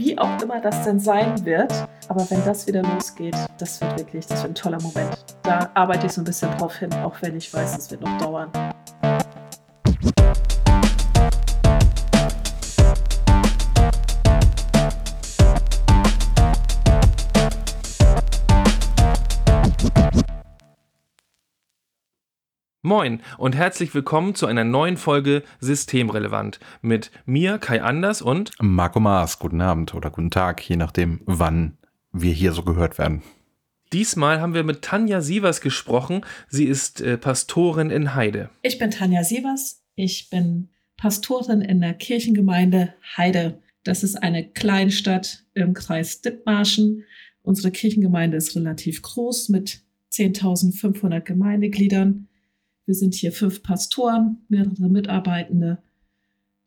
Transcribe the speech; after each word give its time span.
wie 0.00 0.18
auch 0.18 0.40
immer 0.40 0.60
das 0.60 0.84
denn 0.84 0.98
sein 0.98 1.44
wird. 1.44 1.72
Aber 2.08 2.28
wenn 2.30 2.42
das 2.44 2.66
wieder 2.66 2.82
losgeht, 2.82 3.36
das 3.58 3.80
wird 3.82 3.98
wirklich, 3.98 4.26
das 4.26 4.42
wird 4.42 4.52
ein 4.52 4.54
toller 4.54 4.80
Moment. 4.80 5.14
Da 5.42 5.70
arbeite 5.74 6.06
ich 6.06 6.12
so 6.12 6.22
ein 6.22 6.24
bisschen 6.24 6.50
drauf 6.56 6.76
hin, 6.76 6.92
auch 6.94 7.14
wenn 7.20 7.36
ich 7.36 7.52
weiß, 7.52 7.76
es 7.76 7.90
wird 7.90 8.00
noch 8.00 8.18
dauern. 8.18 8.50
Moin 22.90 23.20
und 23.38 23.54
herzlich 23.54 23.94
willkommen 23.94 24.34
zu 24.34 24.46
einer 24.46 24.64
neuen 24.64 24.96
Folge 24.96 25.44
Systemrelevant 25.60 26.58
mit 26.82 27.12
mir, 27.24 27.58
Kai 27.58 27.82
Anders 27.82 28.20
und 28.20 28.50
Marco 28.60 28.98
Maas. 28.98 29.38
Guten 29.38 29.60
Abend 29.60 29.94
oder 29.94 30.10
guten 30.10 30.32
Tag, 30.32 30.68
je 30.68 30.74
nachdem, 30.74 31.20
wann 31.24 31.78
wir 32.10 32.32
hier 32.32 32.50
so 32.50 32.64
gehört 32.64 32.98
werden. 32.98 33.22
Diesmal 33.92 34.40
haben 34.40 34.54
wir 34.54 34.64
mit 34.64 34.82
Tanja 34.82 35.20
Sievers 35.20 35.60
gesprochen. 35.60 36.22
Sie 36.48 36.64
ist 36.64 37.00
äh, 37.00 37.16
Pastorin 37.16 37.90
in 37.90 38.16
Heide. 38.16 38.50
Ich 38.62 38.80
bin 38.80 38.90
Tanja 38.90 39.22
Sievers. 39.22 39.84
Ich 39.94 40.28
bin 40.28 40.70
Pastorin 40.96 41.60
in 41.60 41.80
der 41.80 41.94
Kirchengemeinde 41.94 42.94
Heide. 43.16 43.62
Das 43.84 44.02
ist 44.02 44.20
eine 44.20 44.48
Kleinstadt 44.48 45.44
im 45.54 45.74
Kreis 45.74 46.22
Dithmarschen. 46.22 47.04
Unsere 47.42 47.70
Kirchengemeinde 47.70 48.36
ist 48.36 48.56
relativ 48.56 49.00
groß 49.02 49.48
mit 49.50 49.84
10.500 50.10 51.20
Gemeindegliedern. 51.20 52.26
Wir 52.90 52.96
sind 52.96 53.14
hier 53.14 53.30
fünf 53.30 53.62
Pastoren, 53.62 54.38
mehrere 54.48 54.88
Mitarbeitende. 54.88 55.78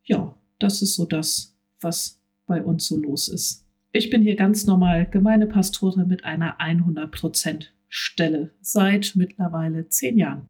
Ja, 0.04 0.34
das 0.58 0.80
ist 0.80 0.94
so 0.94 1.04
das, 1.04 1.54
was 1.82 2.18
bei 2.46 2.62
uns 2.62 2.86
so 2.86 2.96
los 2.96 3.28
ist. 3.28 3.66
Ich 3.92 4.08
bin 4.08 4.22
hier 4.22 4.34
ganz 4.34 4.64
normal 4.64 5.04
Gemeindepastorin 5.04 6.08
mit 6.08 6.24
einer 6.24 6.58
100% 6.58 7.66
Stelle 7.88 8.54
seit 8.62 9.12
mittlerweile 9.16 9.90
zehn 9.90 10.16
Jahren. 10.16 10.48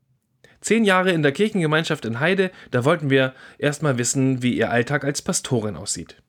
Zehn 0.61 0.85
Jahre 0.85 1.11
in 1.11 1.25
der 1.25 1.33
Kirchengemeinschaft 1.33 2.05
in 2.05 2.21
Heide, 2.21 2.53
da 2.71 2.85
wollten 2.85 3.11
wir 3.11 3.35
erstmal 3.59 3.99
wissen, 3.99 4.45
wie 4.45 4.57
Ihr 4.57 4.71
Alltag 4.71 5.05
als 5.05 5.23
Pastorin 5.23 5.75
aussieht. 5.75 6.23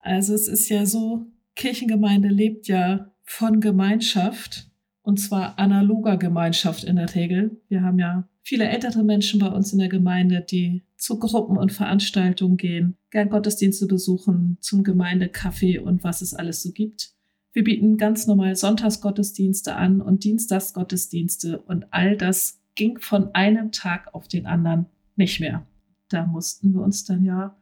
Also 0.00 0.34
es 0.34 0.46
ist 0.46 0.68
ja 0.68 0.84
so, 0.84 1.24
Kirchengemeinde 1.56 2.28
lebt 2.28 2.68
ja 2.68 3.14
von 3.22 3.60
Gemeinschaft 3.60 4.70
und 5.02 5.18
zwar 5.18 5.58
analoger 5.58 6.16
Gemeinschaft 6.16 6.84
in 6.84 6.96
der 6.96 7.14
Regel. 7.14 7.60
Wir 7.68 7.82
haben 7.82 7.98
ja 7.98 8.28
viele 8.42 8.68
ältere 8.68 9.02
Menschen 9.02 9.40
bei 9.40 9.48
uns 9.48 9.72
in 9.72 9.78
der 9.78 9.88
Gemeinde, 9.88 10.40
die 10.48 10.82
zu 10.96 11.18
Gruppen 11.18 11.56
und 11.56 11.72
Veranstaltungen 11.72 12.56
gehen, 12.56 12.96
gern 13.10 13.28
Gottesdienste 13.28 13.86
besuchen, 13.86 14.56
zum 14.60 14.84
Gemeindekaffee 14.84 15.78
und 15.78 16.04
was 16.04 16.22
es 16.22 16.34
alles 16.34 16.62
so 16.62 16.72
gibt. 16.72 17.12
Wir 17.52 17.64
bieten 17.64 17.96
ganz 17.96 18.26
normal 18.26 18.56
Sonntagsgottesdienste 18.56 19.74
an 19.74 20.00
und 20.00 20.24
Dienstagsgottesdienste 20.24 21.58
und 21.58 21.86
all 21.90 22.16
das 22.16 22.60
ging 22.74 22.98
von 22.98 23.34
einem 23.34 23.72
Tag 23.72 24.14
auf 24.14 24.28
den 24.28 24.46
anderen 24.46 24.86
nicht 25.16 25.40
mehr. 25.40 25.66
Da 26.08 26.26
mussten 26.26 26.72
wir 26.72 26.80
uns 26.80 27.04
dann 27.04 27.24
ja 27.24 27.56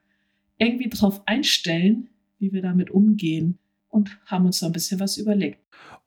irgendwie 0.58 0.88
drauf 0.88 1.22
einstellen, 1.26 2.08
wie 2.38 2.52
wir 2.52 2.62
damit 2.62 2.90
umgehen 2.90 3.58
und 3.88 4.18
haben 4.26 4.46
uns 4.46 4.60
da 4.60 4.66
ein 4.66 4.72
bisschen 4.72 5.00
was 5.00 5.16
überlegt. 5.16 5.58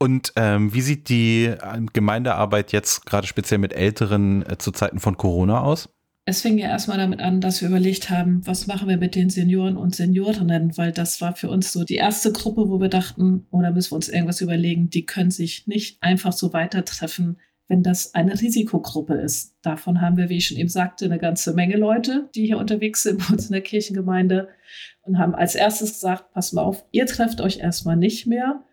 Und 0.04 0.34
ähm, 0.36 0.74
wie 0.74 0.82
sieht 0.82 1.08
die 1.08 1.46
ähm, 1.46 1.88
Gemeindearbeit 1.94 2.74
jetzt 2.74 3.06
gerade 3.06 3.26
speziell 3.26 3.58
mit 3.58 3.72
Älteren 3.72 4.46
äh, 4.46 4.58
zu 4.58 4.72
Zeiten 4.72 5.00
von 5.00 5.16
Corona 5.16 5.62
aus? 5.62 5.88
Es 6.26 6.42
fing 6.42 6.58
ja 6.58 6.68
erstmal 6.68 6.98
damit 6.98 7.22
an, 7.22 7.40
dass 7.40 7.62
wir 7.62 7.70
überlegt 7.70 8.10
haben, 8.10 8.46
was 8.46 8.68
machen 8.68 8.90
wir 8.90 8.98
mit 8.98 9.16
den 9.16 9.30
Senioren 9.30 9.78
und 9.78 9.96
Seniorinnen, 9.96 10.78
weil 10.78 10.92
das 10.92 11.22
war 11.22 11.38
für 11.38 11.50
uns 11.50 11.72
so 11.72 11.86
die 11.86 11.96
erste 11.96 12.34
Gruppe, 12.34 12.68
wo 12.68 12.82
wir 12.82 12.90
dachten, 12.90 13.48
oder 13.50 13.70
oh, 13.70 13.72
müssen 13.72 13.92
wir 13.92 13.96
uns 13.96 14.10
irgendwas 14.10 14.42
überlegen, 14.42 14.90
die 14.90 15.06
können 15.06 15.32
sich 15.32 15.68
nicht 15.68 16.04
einfach 16.04 16.34
so 16.34 16.52
weiter 16.52 16.84
treffen, 16.84 17.40
wenn 17.70 17.82
das 17.82 18.14
eine 18.14 18.34
Risikogruppe 18.34 19.14
ist. 19.14 19.56
Davon 19.62 20.02
haben 20.02 20.18
wir, 20.18 20.28
wie 20.28 20.36
ich 20.36 20.48
schon 20.48 20.58
eben 20.58 20.68
sagte, 20.68 21.06
eine 21.06 21.18
ganze 21.18 21.54
Menge 21.54 21.78
Leute, 21.78 22.30
die 22.36 22.46
hier 22.46 22.58
unterwegs 22.58 23.04
sind 23.04 23.20
bei 23.20 23.34
uns 23.36 23.46
in 23.46 23.54
der 23.54 23.62
Kirchengemeinde 23.62 24.50
und 25.04 25.18
haben 25.18 25.34
als 25.34 25.56
erstes 25.56 25.94
gesagt, 25.94 26.34
pass 26.34 26.52
mal 26.52 26.64
auf, 26.64 26.84
ihr 26.92 27.06
trefft 27.06 27.40
euch 27.40 27.60
erstmal 27.60 27.96
nicht 27.96 28.28
mehr 28.28 28.66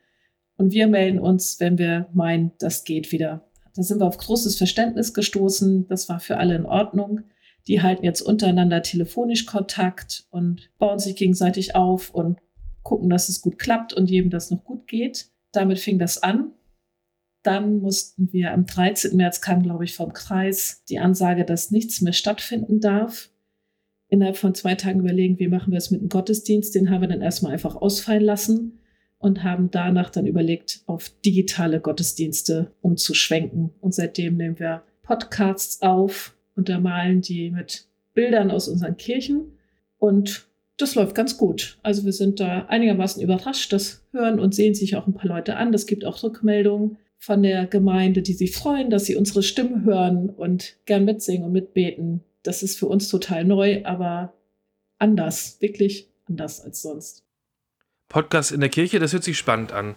und 0.61 0.73
wir 0.73 0.89
melden 0.89 1.19
uns, 1.19 1.59
wenn 1.59 1.79
wir 1.79 2.07
meinen, 2.13 2.53
das 2.59 2.85
geht 2.85 3.13
wieder. 3.13 3.49
Da 3.75 3.83
sind 3.83 3.99
wir 3.99 4.07
auf 4.07 4.19
großes 4.19 4.59
Verständnis 4.59 5.15
gestoßen. 5.15 5.89
Das 5.89 6.11
war 6.11 6.21
für 6.21 6.37
alle 6.37 6.55
in 6.55 6.67
Ordnung. 6.67 7.23
Die 7.67 7.81
halten 7.81 8.05
jetzt 8.05 8.21
untereinander 8.21 8.83
telefonisch 8.83 9.47
Kontakt 9.47 10.27
und 10.29 10.71
bauen 10.79 10.99
sich 10.99 11.17
gegenseitig 11.17 11.77
auf 11.77 12.11
und 12.11 12.41
gucken, 12.83 13.09
dass 13.09 13.31
es 13.31 13.41
gut 13.41 13.59
klappt 13.59 13.95
und 13.95 14.11
jedem 14.11 14.29
das 14.29 14.51
noch 14.51 14.63
gut 14.63 14.87
geht. 14.87 15.31
Damit 15.51 15.79
fing 15.79 15.99
das 15.99 16.23
an. 16.23 16.53
Dann 17.43 17.79
mussten 17.79 18.31
wir 18.31 18.53
am 18.53 18.67
13. 18.67 19.17
März 19.17 19.41
kam, 19.41 19.63
glaube 19.63 19.85
ich, 19.85 19.95
vom 19.95 20.13
Kreis 20.13 20.85
die 20.91 20.99
Ansage, 20.99 21.47
dass 21.47 21.71
nichts 21.71 22.03
mehr 22.03 22.13
stattfinden 22.13 22.81
darf. 22.81 23.31
Innerhalb 24.09 24.37
von 24.37 24.55
zwei 24.55 24.75
Tagen 24.75 25.01
überlegen, 25.01 25.39
wie 25.39 25.49
machen 25.49 25.71
wir 25.71 25.79
es 25.79 25.91
mit 25.91 26.03
dem 26.03 26.11
Gottesdienst. 26.11 26.75
Den 26.75 26.91
haben 26.91 27.01
wir 27.01 27.09
dann 27.09 27.23
erstmal 27.23 27.53
einfach 27.53 27.77
ausfallen 27.77 28.25
lassen 28.25 28.80
und 29.21 29.45
haben 29.45 29.71
danach 29.71 30.11
dann 30.11 30.27
überlegt, 30.27 30.81
auf 30.87 31.11
digitale 31.25 31.81
Gottesdienste 31.81 32.73
umzuschwenken. 32.81 33.71
Und 33.81 33.95
seitdem 33.95 34.37
nehmen 34.37 34.59
wir 34.59 34.83
Podcasts 35.03 35.83
auf, 35.83 36.35
untermalen 36.57 37.21
die 37.21 37.51
mit 37.51 37.87
Bildern 38.15 38.51
aus 38.51 38.67
unseren 38.67 38.97
Kirchen 38.97 39.53
und 39.99 40.49
das 40.81 40.95
läuft 40.95 41.15
ganz 41.15 41.37
gut. 41.37 41.79
Also 41.83 42.07
wir 42.07 42.13
sind 42.13 42.41
da 42.41 42.65
einigermaßen 42.67 43.23
überrascht. 43.23 43.73
Das 43.73 44.03
hören 44.13 44.41
und 44.41 44.55
sehen 44.55 44.75
sich 44.75 44.97
auch 44.97 45.07
ein 45.07 45.13
paar 45.13 45.29
Leute 45.29 45.57
an. 45.57 45.73
Das 45.73 45.87
gibt 45.87 46.07
auch 46.07 46.23
Rückmeldungen 46.23 46.97
von 47.19 47.43
der 47.43 47.67
Gemeinde, 47.67 48.23
die 48.23 48.33
sich 48.33 48.57
freuen, 48.57 48.89
dass 48.89 49.05
sie 49.05 49.15
unsere 49.15 49.43
Stimme 49.43 49.85
hören 49.85 50.31
und 50.31 50.79
gern 50.87 51.05
mitsingen 51.05 51.45
und 51.45 51.53
mitbeten. 51.53 52.25
Das 52.43 52.63
ist 52.63 52.79
für 52.79 52.87
uns 52.87 53.11
total 53.11 53.45
neu, 53.45 53.85
aber 53.85 54.33
anders, 54.99 55.61
wirklich 55.61 56.09
anders 56.27 56.63
als 56.63 56.81
sonst. 56.81 57.25
Podcast 58.11 58.51
in 58.51 58.61
der 58.61 58.69
Kirche, 58.69 58.99
das 58.99 59.13
hört 59.13 59.23
sich 59.23 59.39
spannend 59.39 59.73
an. 59.73 59.95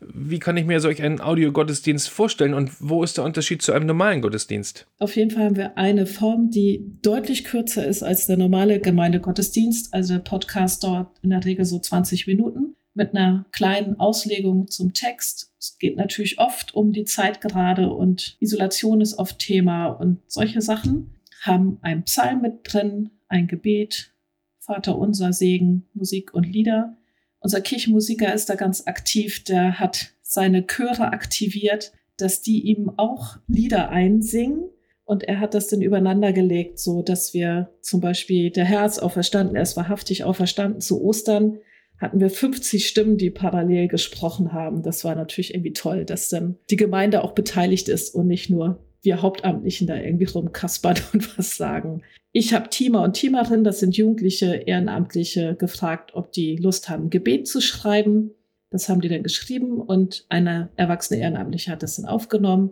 Wie 0.00 0.40
kann 0.40 0.56
ich 0.56 0.66
mir 0.66 0.80
solch 0.80 1.00
einen 1.00 1.20
Audiogottesdienst 1.20 2.08
vorstellen 2.08 2.54
und 2.54 2.72
wo 2.80 3.04
ist 3.04 3.18
der 3.18 3.24
Unterschied 3.24 3.62
zu 3.62 3.72
einem 3.72 3.86
normalen 3.86 4.20
Gottesdienst? 4.20 4.88
Auf 4.98 5.14
jeden 5.14 5.30
Fall 5.30 5.44
haben 5.44 5.56
wir 5.56 5.78
eine 5.78 6.06
Form, 6.06 6.50
die 6.50 6.84
deutlich 7.02 7.44
kürzer 7.44 7.86
ist 7.86 8.02
als 8.02 8.26
der 8.26 8.36
normale 8.36 8.80
Gemeindegottesdienst. 8.80 9.94
Also 9.94 10.14
der 10.14 10.20
Podcast 10.20 10.82
dauert 10.82 11.16
in 11.22 11.30
der 11.30 11.44
Regel 11.44 11.64
so 11.64 11.78
20 11.78 12.26
Minuten 12.26 12.74
mit 12.94 13.14
einer 13.14 13.46
kleinen 13.52 13.98
Auslegung 14.00 14.66
zum 14.66 14.92
Text. 14.92 15.52
Es 15.60 15.78
geht 15.78 15.96
natürlich 15.96 16.40
oft 16.40 16.74
um 16.74 16.92
die 16.92 17.04
Zeit 17.04 17.40
gerade 17.40 17.90
und 17.90 18.36
Isolation 18.40 19.00
ist 19.00 19.18
oft 19.18 19.38
Thema 19.38 19.86
und 19.86 20.18
solche 20.26 20.60
Sachen. 20.60 21.14
Haben 21.42 21.78
einen 21.82 22.02
Psalm 22.02 22.42
mit 22.42 22.54
drin, 22.64 23.10
ein 23.28 23.46
Gebet, 23.46 24.12
Vater 24.58 24.98
unser 24.98 25.32
Segen, 25.32 25.86
Musik 25.94 26.34
und 26.34 26.44
Lieder 26.44 26.96
unser 27.42 27.60
Kirchenmusiker 27.60 28.32
ist 28.32 28.48
da 28.48 28.54
ganz 28.54 28.86
aktiv, 28.86 29.44
der 29.44 29.78
hat 29.78 30.12
seine 30.22 30.66
Chöre 30.66 31.12
aktiviert, 31.12 31.92
dass 32.16 32.40
die 32.40 32.62
ihm 32.62 32.92
auch 32.96 33.36
Lieder 33.46 33.90
einsingen. 33.90 34.68
Und 35.04 35.24
er 35.24 35.40
hat 35.40 35.54
das 35.54 35.68
dann 35.68 35.82
übereinander 35.82 36.32
gelegt, 36.32 36.78
so 36.78 37.02
dass 37.02 37.34
wir 37.34 37.70
zum 37.80 38.00
Beispiel 38.00 38.50
der 38.50 38.64
Herz 38.64 38.98
auferstanden, 38.98 39.56
er 39.56 39.62
ist 39.62 39.76
wahrhaftig 39.76 40.24
auferstanden 40.24 40.80
zu 40.80 41.02
Ostern, 41.02 41.58
hatten 41.98 42.20
wir 42.20 42.30
50 42.30 42.88
Stimmen, 42.88 43.16
die 43.16 43.30
parallel 43.30 43.88
gesprochen 43.88 44.52
haben. 44.52 44.82
Das 44.82 45.04
war 45.04 45.14
natürlich 45.14 45.54
irgendwie 45.54 45.72
toll, 45.72 46.04
dass 46.04 46.28
dann 46.28 46.58
die 46.70 46.76
Gemeinde 46.76 47.22
auch 47.22 47.32
beteiligt 47.32 47.88
ist 47.88 48.14
und 48.14 48.26
nicht 48.26 48.50
nur 48.50 48.84
wir 49.02 49.22
Hauptamtlichen 49.22 49.86
da 49.86 49.96
irgendwie 49.96 50.24
rumkaspern 50.24 50.96
und 51.12 51.38
was 51.38 51.56
sagen. 51.56 52.02
Ich 52.32 52.54
habe 52.54 52.70
Teamer 52.70 53.02
und 53.02 53.12
Teamerinnen, 53.12 53.64
das 53.64 53.80
sind 53.80 53.96
Jugendliche, 53.96 54.54
Ehrenamtliche, 54.54 55.54
gefragt, 55.54 56.12
ob 56.14 56.32
die 56.32 56.56
Lust 56.56 56.88
haben, 56.88 57.10
Gebet 57.10 57.46
zu 57.46 57.60
schreiben. 57.60 58.30
Das 58.70 58.88
haben 58.88 59.02
die 59.02 59.08
dann 59.08 59.22
geschrieben 59.22 59.80
und 59.80 60.24
eine 60.30 60.70
erwachsene 60.76 61.20
Ehrenamtliche 61.20 61.70
hat 61.70 61.82
das 61.82 61.96
dann 61.96 62.06
aufgenommen. 62.06 62.70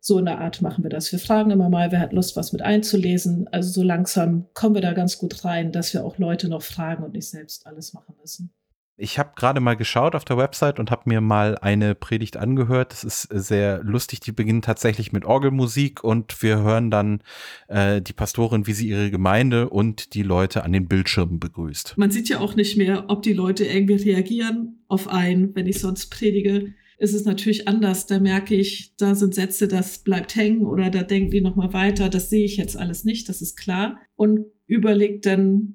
So 0.00 0.18
in 0.18 0.24
der 0.24 0.38
Art 0.38 0.62
machen 0.62 0.84
wir 0.84 0.90
das. 0.90 1.12
Wir 1.12 1.18
fragen 1.18 1.50
immer 1.50 1.68
mal, 1.68 1.92
wer 1.92 2.00
hat 2.00 2.12
Lust, 2.12 2.36
was 2.36 2.52
mit 2.52 2.62
einzulesen. 2.62 3.48
Also 3.48 3.70
so 3.70 3.82
langsam 3.82 4.46
kommen 4.54 4.74
wir 4.74 4.82
da 4.82 4.92
ganz 4.92 5.18
gut 5.18 5.44
rein, 5.44 5.72
dass 5.72 5.92
wir 5.92 6.04
auch 6.04 6.18
Leute 6.18 6.48
noch 6.48 6.62
fragen 6.62 7.04
und 7.04 7.12
nicht 7.14 7.28
selbst 7.28 7.66
alles 7.66 7.92
machen 7.92 8.14
müssen. 8.20 8.52
Ich 8.96 9.18
habe 9.18 9.32
gerade 9.34 9.58
mal 9.58 9.74
geschaut 9.74 10.14
auf 10.14 10.24
der 10.24 10.36
Website 10.36 10.78
und 10.78 10.92
habe 10.92 11.02
mir 11.06 11.20
mal 11.20 11.58
eine 11.58 11.96
Predigt 11.96 12.36
angehört. 12.36 12.92
Das 12.92 13.02
ist 13.02 13.22
sehr 13.22 13.82
lustig. 13.82 14.20
Die 14.20 14.30
beginnt 14.30 14.64
tatsächlich 14.64 15.12
mit 15.12 15.24
Orgelmusik 15.24 16.04
und 16.04 16.40
wir 16.42 16.62
hören 16.62 16.92
dann 16.92 17.20
äh, 17.66 18.00
die 18.00 18.12
Pastorin, 18.12 18.68
wie 18.68 18.72
sie 18.72 18.88
ihre 18.88 19.10
Gemeinde 19.10 19.68
und 19.68 20.14
die 20.14 20.22
Leute 20.22 20.62
an 20.62 20.72
den 20.72 20.86
Bildschirmen 20.86 21.40
begrüßt. 21.40 21.94
Man 21.96 22.12
sieht 22.12 22.28
ja 22.28 22.38
auch 22.38 22.54
nicht 22.54 22.76
mehr, 22.76 23.06
ob 23.08 23.22
die 23.22 23.32
Leute 23.32 23.64
irgendwie 23.64 24.10
reagieren 24.10 24.84
auf 24.86 25.08
einen, 25.08 25.56
wenn 25.56 25.66
ich 25.66 25.80
sonst 25.80 26.06
predige. 26.10 26.72
Ist 26.96 27.14
es 27.14 27.24
natürlich 27.24 27.66
anders. 27.66 28.06
Da 28.06 28.20
merke 28.20 28.54
ich, 28.54 28.94
da 28.96 29.16
sind 29.16 29.34
Sätze, 29.34 29.66
das 29.66 29.98
bleibt 29.98 30.36
hängen 30.36 30.64
oder 30.64 30.90
da 30.90 31.02
denken 31.02 31.32
die 31.32 31.40
nochmal 31.40 31.72
weiter. 31.72 32.08
Das 32.08 32.30
sehe 32.30 32.44
ich 32.44 32.56
jetzt 32.58 32.76
alles 32.76 33.04
nicht, 33.04 33.28
das 33.28 33.42
ist 33.42 33.56
klar. 33.56 33.98
Und 34.14 34.46
überlegt 34.68 35.26
dann, 35.26 35.74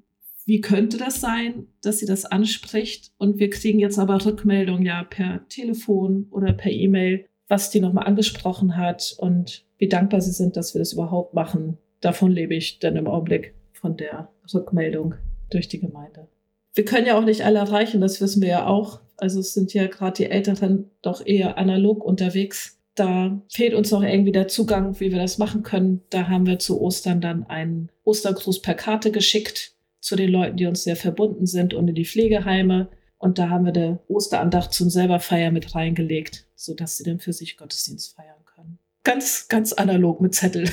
wie 0.50 0.60
könnte 0.60 0.98
das 0.98 1.20
sein, 1.20 1.68
dass 1.80 2.00
sie 2.00 2.06
das 2.06 2.24
anspricht? 2.24 3.12
Und 3.18 3.38
wir 3.38 3.50
kriegen 3.50 3.78
jetzt 3.78 4.00
aber 4.00 4.26
Rückmeldungen 4.26 4.84
ja 4.84 5.04
per 5.04 5.46
Telefon 5.48 6.26
oder 6.32 6.52
per 6.52 6.72
E-Mail, 6.72 7.26
was 7.46 7.70
die 7.70 7.78
nochmal 7.78 8.08
angesprochen 8.08 8.76
hat 8.76 9.14
und 9.16 9.64
wie 9.78 9.88
dankbar 9.88 10.20
sie 10.20 10.32
sind, 10.32 10.56
dass 10.56 10.74
wir 10.74 10.80
das 10.80 10.92
überhaupt 10.92 11.34
machen. 11.34 11.78
Davon 12.00 12.32
lebe 12.32 12.56
ich 12.56 12.80
dann 12.80 12.96
im 12.96 13.06
Augenblick 13.06 13.54
von 13.74 13.96
der 13.96 14.32
Rückmeldung 14.52 15.14
durch 15.50 15.68
die 15.68 15.78
Gemeinde. 15.78 16.26
Wir 16.74 16.84
können 16.84 17.06
ja 17.06 17.16
auch 17.16 17.24
nicht 17.24 17.44
alle 17.44 17.60
erreichen, 17.60 18.00
das 18.00 18.20
wissen 18.20 18.42
wir 18.42 18.48
ja 18.48 18.66
auch. 18.66 19.02
Also 19.18 19.38
es 19.38 19.54
sind 19.54 19.72
ja 19.72 19.86
gerade 19.86 20.16
die 20.16 20.30
Älteren 20.32 20.90
doch 21.00 21.24
eher 21.24 21.58
analog 21.58 22.02
unterwegs. 22.02 22.76
Da 22.96 23.40
fehlt 23.52 23.74
uns 23.74 23.92
noch 23.92 24.02
irgendwie 24.02 24.32
der 24.32 24.48
Zugang, 24.48 24.98
wie 24.98 25.12
wir 25.12 25.18
das 25.18 25.38
machen 25.38 25.62
können. 25.62 26.02
Da 26.10 26.26
haben 26.26 26.46
wir 26.46 26.58
zu 26.58 26.80
Ostern 26.80 27.20
dann 27.20 27.44
einen 27.44 27.88
Ostergruß 28.02 28.62
per 28.62 28.74
Karte 28.74 29.12
geschickt 29.12 29.76
zu 30.00 30.16
den 30.16 30.30
Leuten, 30.30 30.56
die 30.56 30.66
uns 30.66 30.82
sehr 30.82 30.96
verbunden 30.96 31.46
sind 31.46 31.74
und 31.74 31.88
in 31.88 31.94
die 31.94 32.04
Pflegeheime. 32.04 32.88
Und 33.18 33.38
da 33.38 33.50
haben 33.50 33.66
wir 33.66 33.72
der 33.72 34.00
Osterandacht 34.08 34.72
zum 34.72 34.90
selberfeiern 34.90 35.52
mit 35.52 35.74
reingelegt, 35.74 36.46
sodass 36.54 36.96
sie 36.96 37.04
dann 37.04 37.20
für 37.20 37.32
sich 37.32 37.56
Gottesdienst 37.56 38.16
feiern 38.16 38.44
können. 38.46 38.78
Ganz, 39.04 39.48
ganz 39.48 39.72
analog 39.72 40.20
mit 40.20 40.34
Zettel. 40.34 40.70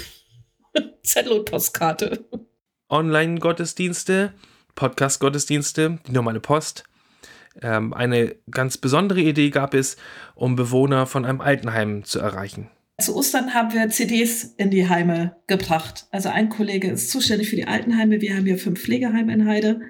Zettel 1.04 1.34
und 1.34 1.46
Postkarte. 1.46 2.26
Online-Gottesdienste, 2.90 4.34
Podcast-Gottesdienste, 4.76 6.00
die 6.08 6.12
normale 6.12 6.40
Post. 6.40 6.86
Ähm, 7.62 7.94
eine 7.94 8.36
ganz 8.50 8.78
besondere 8.78 9.20
Idee 9.20 9.50
gab 9.50 9.74
es, 9.74 9.98
um 10.36 10.56
Bewohner 10.56 11.06
von 11.06 11.26
einem 11.26 11.42
Altenheim 11.42 12.04
zu 12.06 12.20
erreichen. 12.20 12.70
Zu 13.00 13.16
Ostern 13.16 13.54
haben 13.54 13.74
wir 13.76 13.90
CDs 13.90 14.56
in 14.58 14.72
die 14.72 14.90
Heime 14.90 15.36
gebracht. 15.46 16.08
Also 16.10 16.30
ein 16.30 16.50
Kollege 16.50 16.90
ist 16.90 17.12
zuständig 17.12 17.48
für 17.48 17.56
die 17.56 17.68
Altenheime. 17.68 18.22
Wir 18.22 18.36
haben 18.36 18.46
hier 18.46 18.58
fünf 18.58 18.82
Pflegeheime 18.82 19.32
in 19.32 19.48
Heide. 19.48 19.82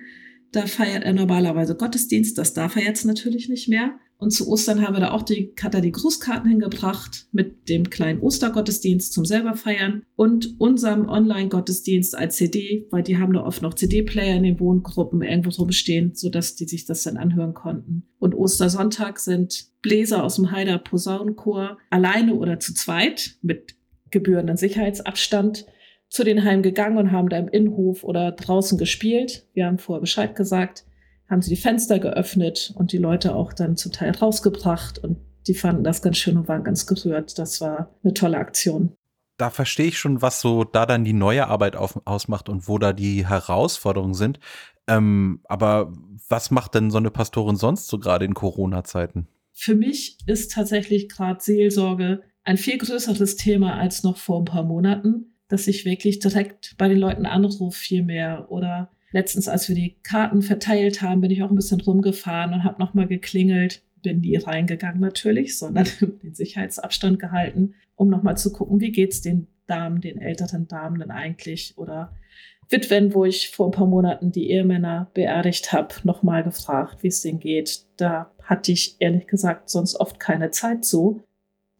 Da 0.51 0.68
feiert 0.68 1.06
er 1.06 1.13
normalerweise 1.13 1.77
Gottesdienst. 1.77 2.38
Das 2.38 2.54
darf 2.54 2.75
er 2.75 2.83
jetzt 2.83 3.06
natürlich 3.06 3.48
nicht 3.48 3.69
mehr. 3.69 3.98
Und 4.19 4.31
zu 4.31 4.47
Ostern 4.49 4.81
haben 4.81 4.95
wir 4.95 4.99
da 4.99 5.11
auch 5.11 5.21
die, 5.21 5.53
hat 5.61 5.75
die 5.75 5.91
Grußkarten 5.91 6.49
hingebracht 6.49 7.27
mit 7.31 7.69
dem 7.69 7.89
kleinen 7.89 8.19
Ostergottesdienst 8.19 9.13
zum 9.13 9.25
selber 9.25 9.53
feiern 9.53 10.03
und 10.15 10.59
unserem 10.59 11.07
Online-Gottesdienst 11.07 12.17
als 12.17 12.37
CD, 12.37 12.87
weil 12.89 13.03
die 13.03 13.17
haben 13.17 13.33
da 13.33 13.43
oft 13.43 13.61
noch 13.61 13.75
CD-Player 13.75 14.35
in 14.35 14.43
den 14.43 14.59
Wohngruppen 14.59 15.21
irgendwo 15.21 15.49
rumstehen, 15.61 16.15
sodass 16.15 16.55
die 16.55 16.65
sich 16.65 16.85
das 16.85 17.03
dann 17.03 17.17
anhören 17.17 17.53
konnten. 17.53 18.07
Und 18.17 18.33
Ostersonntag 18.33 19.19
sind 19.19 19.67
Bläser 19.83 20.23
aus 20.23 20.37
dem 20.37 20.51
Heider 20.51 20.79
Posaunenchor 20.79 21.77
alleine 21.91 22.33
oder 22.33 22.59
zu 22.59 22.73
zweit 22.73 23.35
mit 23.43 23.75
gebührenden 24.09 24.57
Sicherheitsabstand 24.57 25.67
zu 26.09 26.23
den 26.23 26.43
Heimen 26.43 26.63
gegangen 26.63 26.97
und 26.97 27.11
haben 27.11 27.29
da 27.29 27.37
im 27.37 27.49
Innenhof 27.49 28.03
oder 28.03 28.31
draußen 28.31 28.79
gespielt. 28.79 29.45
Wir 29.53 29.67
haben 29.67 29.77
vorher 29.77 30.01
Bescheid 30.01 30.35
gesagt 30.35 30.87
haben 31.29 31.41
sie 31.41 31.50
die 31.50 31.62
Fenster 31.62 32.00
geöffnet 32.00 32.74
und 32.75 32.91
die 32.91 32.97
Leute 32.97 33.35
auch 33.35 33.53
dann 33.53 33.75
zum 33.75 33.91
Teil 33.91 34.12
rausgebracht 34.12 35.00
und 35.00 35.18
die 35.47 35.53
fanden 35.53 35.83
das 35.83 36.01
ganz 36.01 36.18
schön 36.18 36.38
und 36.38 36.47
waren 36.47 36.63
ganz 36.63 36.88
gerührt. 36.88 37.38
Das 37.38 37.62
war 37.62 37.95
eine 38.03 38.13
tolle 38.13 38.38
Aktion. 38.38 38.94
Da 39.38 39.50
verstehe 39.50 39.88
ich 39.88 40.00
schon, 40.00 40.21
was 40.21 40.41
so 40.41 40.63
da 40.63 40.85
dann 40.85 41.03
die 41.03 41.13
neue 41.13 41.47
Arbeit 41.47 41.75
auf, 41.75 42.01
ausmacht 42.06 42.50
und 42.50 42.68
wo 42.68 42.77
da 42.79 42.91
die 42.91 43.27
Herausforderungen 43.27 44.15
sind. 44.15 44.39
Ähm, 44.88 45.41
aber 45.45 45.94
was 46.27 46.50
macht 46.50 46.75
denn 46.75 46.91
so 46.91 46.97
eine 46.97 47.12
Pastorin 47.12 47.56
sonst 47.56 47.88
so 47.88 48.00
gerade 48.00 48.25
in 48.25 48.33
Corona-Zeiten? 48.33 49.27
Für 49.53 49.75
mich 49.75 50.18
ist 50.25 50.51
tatsächlich 50.51 51.09
gerade 51.09 51.41
Seelsorge 51.41 52.21
ein 52.44 52.57
viel 52.57 52.77
größeres 52.77 53.35
Thema 53.35 53.75
als 53.75 54.03
noch 54.03 54.18
vor 54.18 54.39
ein 54.39 54.45
paar 54.45 54.63
Monaten, 54.63 55.35
dass 55.50 55.68
ich 55.68 55.85
wirklich 55.85 56.19
direkt 56.19 56.75
bei 56.77 56.88
den 56.88 56.97
Leuten 56.97 57.25
anrufe 57.25 57.77
viel 57.77 58.03
mehr 58.03 58.47
oder 58.50 58.91
Letztens, 59.17 59.47
als 59.47 59.67
wir 59.67 59.73
die 59.73 59.95
Karten 60.03 60.43
verteilt 60.43 61.01
haben, 61.01 61.21
bin 61.21 61.31
ich 61.31 61.41
auch 61.41 61.49
ein 61.49 61.55
bisschen 61.55 61.81
rumgefahren 61.81 62.53
und 62.53 62.63
habe 62.63 62.79
nochmal 62.79 63.07
geklingelt. 63.07 63.81
Bin 64.03 64.19
nie 64.19 64.35
reingegangen 64.35 64.99
natürlich, 65.01 65.57
sondern 65.57 65.87
den 66.21 66.35
Sicherheitsabstand 66.35 67.17
gehalten, 67.17 67.73
um 67.95 68.09
nochmal 68.09 68.37
zu 68.37 68.53
gucken, 68.53 68.79
wie 68.79 68.91
geht's 68.91 69.21
den 69.21 69.47
Damen, 69.65 70.01
den 70.01 70.21
älteren 70.21 70.67
Damen 70.67 70.99
denn 70.99 71.09
eigentlich 71.09 71.79
oder 71.79 72.13
Witwen, 72.69 73.15
wo 73.15 73.25
ich 73.25 73.49
vor 73.49 73.69
ein 73.69 73.71
paar 73.71 73.87
Monaten 73.87 74.31
die 74.31 74.51
Ehemänner 74.51 75.09
beerdigt 75.15 75.73
habe, 75.73 75.95
nochmal 76.03 76.43
gefragt, 76.43 77.01
wie 77.01 77.07
es 77.07 77.23
denen 77.23 77.39
geht. 77.39 77.85
Da 77.97 78.29
hatte 78.43 78.71
ich 78.71 78.97
ehrlich 78.99 79.25
gesagt 79.25 79.71
sonst 79.71 79.95
oft 79.99 80.19
keine 80.19 80.51
Zeit 80.51 80.85
zu. 80.85 81.23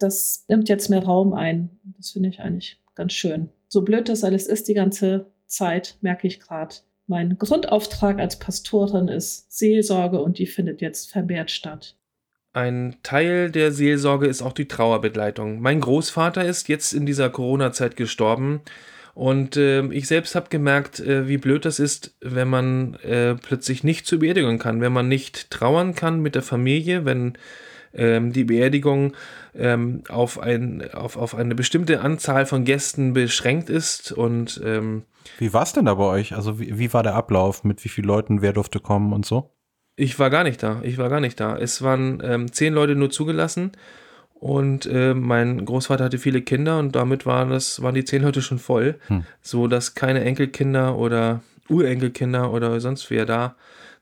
Das 0.00 0.44
nimmt 0.48 0.68
jetzt 0.68 0.90
mehr 0.90 1.04
Raum 1.04 1.34
ein. 1.34 1.70
Das 1.98 2.10
finde 2.10 2.30
ich 2.30 2.40
eigentlich 2.40 2.80
ganz 2.96 3.12
schön. 3.12 3.50
So 3.68 3.82
blöd 3.82 4.08
das 4.08 4.24
alles 4.24 4.48
ist, 4.48 4.66
die 4.66 4.74
ganze 4.74 5.30
Zeit, 5.46 5.98
merke 6.00 6.26
ich 6.26 6.40
gerade, 6.40 6.74
mein 7.08 7.38
Grundauftrag 7.38 8.18
als 8.18 8.38
Pastorin 8.38 9.08
ist 9.08 9.50
Seelsorge 9.50 10.20
und 10.20 10.38
die 10.38 10.46
findet 10.46 10.80
jetzt 10.80 11.10
vermehrt 11.10 11.50
statt. 11.50 11.96
Ein 12.52 12.96
Teil 13.02 13.50
der 13.50 13.72
Seelsorge 13.72 14.26
ist 14.26 14.42
auch 14.42 14.52
die 14.52 14.68
Trauerbegleitung. 14.68 15.60
Mein 15.60 15.80
Großvater 15.80 16.44
ist 16.44 16.68
jetzt 16.68 16.92
in 16.92 17.06
dieser 17.06 17.30
Corona-Zeit 17.30 17.96
gestorben 17.96 18.62
und 19.14 19.56
äh, 19.56 19.84
ich 19.86 20.06
selbst 20.06 20.34
habe 20.34 20.48
gemerkt, 20.48 21.00
äh, 21.00 21.28
wie 21.28 21.38
blöd 21.38 21.64
das 21.64 21.80
ist, 21.80 22.14
wenn 22.20 22.48
man 22.48 22.94
äh, 23.02 23.34
plötzlich 23.34 23.84
nicht 23.84 24.06
zur 24.06 24.20
Beerdigung 24.20 24.58
kann, 24.58 24.80
wenn 24.80 24.92
man 24.92 25.08
nicht 25.08 25.50
trauern 25.50 25.94
kann 25.94 26.20
mit 26.20 26.34
der 26.34 26.42
Familie, 26.42 27.04
wenn 27.04 27.36
ähm, 27.94 28.32
die 28.32 28.44
Beerdigung 28.44 29.14
ähm, 29.54 30.02
auf, 30.08 30.38
ein, 30.38 30.92
auf, 30.92 31.16
auf 31.16 31.34
eine 31.34 31.54
bestimmte 31.54 32.00
Anzahl 32.00 32.46
von 32.46 32.64
Gästen 32.64 33.12
beschränkt 33.12 33.70
ist 33.70 34.12
und 34.12 34.60
ähm, 34.64 35.02
wie 35.36 35.52
war 35.52 35.62
es 35.62 35.72
denn 35.72 35.84
da 35.84 35.94
bei 35.94 36.04
euch? 36.04 36.34
Also 36.34 36.58
wie, 36.58 36.78
wie 36.78 36.92
war 36.94 37.02
der 37.02 37.14
Ablauf? 37.14 37.64
Mit 37.64 37.84
wie 37.84 37.88
vielen 37.88 38.06
Leuten? 38.06 38.40
Wer 38.40 38.54
durfte 38.54 38.80
kommen 38.80 39.12
und 39.12 39.26
so? 39.26 39.50
Ich 39.96 40.18
war 40.18 40.30
gar 40.30 40.44
nicht 40.44 40.62
da. 40.62 40.80
Ich 40.82 40.96
war 40.96 41.08
gar 41.08 41.20
nicht 41.20 41.38
da. 41.38 41.58
Es 41.58 41.82
waren 41.82 42.22
ähm, 42.24 42.52
zehn 42.52 42.72
Leute 42.72 42.94
nur 42.94 43.10
zugelassen 43.10 43.72
und 44.34 44.86
äh, 44.86 45.14
mein 45.14 45.64
Großvater 45.64 46.04
hatte 46.04 46.18
viele 46.18 46.42
Kinder 46.42 46.78
und 46.78 46.94
damit 46.94 47.26
waren 47.26 47.50
das 47.50 47.82
waren 47.82 47.94
die 47.94 48.04
zehn 48.04 48.22
Leute 48.22 48.40
schon 48.40 48.58
voll, 48.58 48.98
hm. 49.08 49.24
so 49.42 49.66
dass 49.66 49.94
keine 49.94 50.22
Enkelkinder 50.24 50.96
oder 50.96 51.42
Urenkelkinder 51.68 52.52
oder 52.52 52.78
sonst 52.80 53.10
wer 53.10 53.26
da 53.26 53.56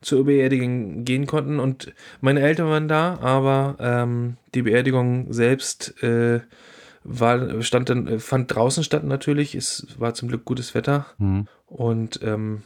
zur 0.07 0.27
Beerdigung 0.27 1.05
gehen 1.05 1.27
konnten 1.27 1.59
und 1.59 1.93
meine 2.21 2.41
Eltern 2.41 2.69
waren 2.69 2.87
da, 2.87 3.19
aber 3.21 3.77
ähm, 3.81 4.37
die 4.55 4.63
Beerdigung 4.63 5.33
selbst 5.33 6.01
äh, 6.01 6.43
war, 7.03 7.61
stand 7.63 7.91
dann, 7.91 8.21
fand 8.21 8.55
draußen 8.55 8.85
statt 8.85 9.03
natürlich. 9.03 9.57
Es 9.57 9.87
war 9.99 10.15
zum 10.15 10.29
Glück 10.29 10.45
gutes 10.45 10.77
Wetter. 10.77 11.07
Mhm. 11.19 11.49
Und 11.67 12.21
ähm, 12.23 12.63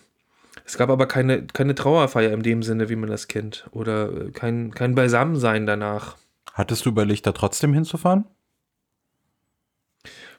es 0.67 0.77
gab 0.77 0.91
aber 0.91 1.07
keine, 1.07 1.47
keine 1.47 1.75
Trauerfeier 1.75 2.33
in 2.33 2.43
dem 2.43 2.63
Sinne, 2.63 2.91
wie 2.91 2.97
man 2.97 3.09
das 3.09 3.27
kennt. 3.27 3.67
Oder 3.71 4.13
äh, 4.13 4.31
kein, 4.33 4.73
kein 4.73 4.95
Beisammensein 4.95 5.65
danach. 5.65 6.19
Hattest 6.53 6.85
du 6.85 6.91
überlegt, 6.91 7.27
da 7.27 7.32
trotzdem 7.32 7.73
hinzufahren? 7.73 8.27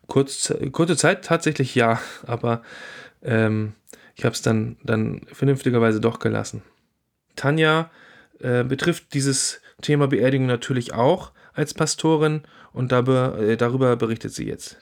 Kurz, 0.05 0.53
kurze 0.71 0.97
Zeit 0.97 1.25
tatsächlich 1.25 1.73
ja, 1.73 1.99
aber 2.27 2.61
ähm, 3.23 3.73
ich 4.15 4.23
habe 4.23 4.33
es 4.33 4.43
dann, 4.43 4.77
dann 4.83 5.21
vernünftigerweise 5.31 5.99
doch 5.99 6.19
gelassen. 6.19 6.61
Tanja 7.35 7.91
äh, 8.39 8.63
betrifft 8.63 9.13
dieses 9.13 9.61
Thema 9.81 10.07
Beerdigung 10.07 10.47
natürlich 10.47 10.93
auch 10.93 11.31
als 11.53 11.73
Pastorin 11.73 12.41
und 12.73 12.91
darüber, 12.91 13.37
äh, 13.39 13.57
darüber 13.57 13.95
berichtet 13.95 14.33
sie 14.33 14.45
jetzt. 14.45 14.77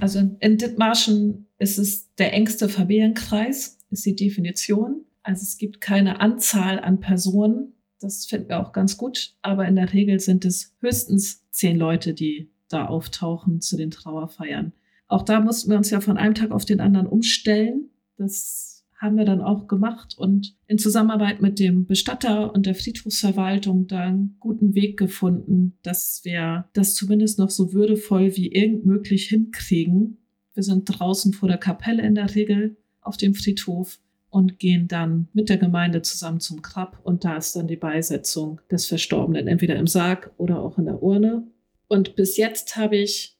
Also 0.00 0.36
in 0.40 0.58
Dithmarschen 0.58 1.46
ist 1.58 1.78
es 1.78 2.14
der 2.14 2.32
engste 2.32 2.68
Familienkreis, 2.68 3.78
ist 3.90 4.06
die 4.06 4.16
Definition. 4.16 5.04
Also 5.22 5.42
es 5.42 5.56
gibt 5.56 5.80
keine 5.80 6.20
Anzahl 6.20 6.78
an 6.80 7.00
Personen. 7.00 7.74
Das 8.00 8.26
finden 8.26 8.50
wir 8.50 8.60
auch 8.60 8.72
ganz 8.72 8.96
gut. 8.96 9.34
Aber 9.42 9.66
in 9.66 9.76
der 9.76 9.92
Regel 9.92 10.20
sind 10.20 10.44
es 10.44 10.74
höchstens 10.80 11.44
zehn 11.50 11.78
Leute, 11.78 12.12
die 12.12 12.50
da 12.68 12.86
auftauchen 12.86 13.60
zu 13.60 13.76
den 13.76 13.90
Trauerfeiern. 13.90 14.72
Auch 15.06 15.22
da 15.22 15.40
mussten 15.40 15.70
wir 15.70 15.76
uns 15.76 15.90
ja 15.90 16.00
von 16.00 16.16
einem 16.16 16.34
Tag 16.34 16.50
auf 16.50 16.64
den 16.64 16.80
anderen 16.80 17.06
umstellen. 17.06 17.90
Das 18.16 18.73
haben 19.04 19.16
wir 19.16 19.24
dann 19.24 19.42
auch 19.42 19.68
gemacht 19.68 20.14
und 20.16 20.56
in 20.66 20.78
Zusammenarbeit 20.78 21.40
mit 21.40 21.58
dem 21.58 21.86
Bestatter 21.86 22.52
und 22.54 22.66
der 22.66 22.74
Friedhofsverwaltung 22.74 23.86
da 23.86 24.00
einen 24.00 24.36
guten 24.40 24.74
Weg 24.74 24.96
gefunden, 24.96 25.78
dass 25.82 26.22
wir 26.24 26.66
das 26.72 26.94
zumindest 26.94 27.38
noch 27.38 27.50
so 27.50 27.72
würdevoll 27.72 28.34
wie 28.36 28.50
irgend 28.50 28.86
möglich 28.86 29.28
hinkriegen. 29.28 30.18
Wir 30.54 30.62
sind 30.62 30.84
draußen 30.86 31.32
vor 31.32 31.48
der 31.48 31.58
Kapelle 31.58 32.02
in 32.02 32.14
der 32.14 32.34
Regel 32.34 32.76
auf 33.00 33.16
dem 33.16 33.34
Friedhof 33.34 34.00
und 34.30 34.58
gehen 34.58 34.88
dann 34.88 35.28
mit 35.32 35.48
der 35.48 35.58
Gemeinde 35.58 36.02
zusammen 36.02 36.40
zum 36.40 36.62
Grab 36.62 36.98
und 37.04 37.24
da 37.24 37.36
ist 37.36 37.54
dann 37.54 37.68
die 37.68 37.76
Beisetzung 37.76 38.60
des 38.70 38.86
Verstorbenen 38.86 39.46
entweder 39.46 39.76
im 39.76 39.86
Sarg 39.86 40.32
oder 40.38 40.60
auch 40.60 40.78
in 40.78 40.86
der 40.86 41.02
Urne. 41.02 41.46
Und 41.86 42.16
bis 42.16 42.36
jetzt 42.36 42.76
habe 42.76 42.96
ich 42.96 43.38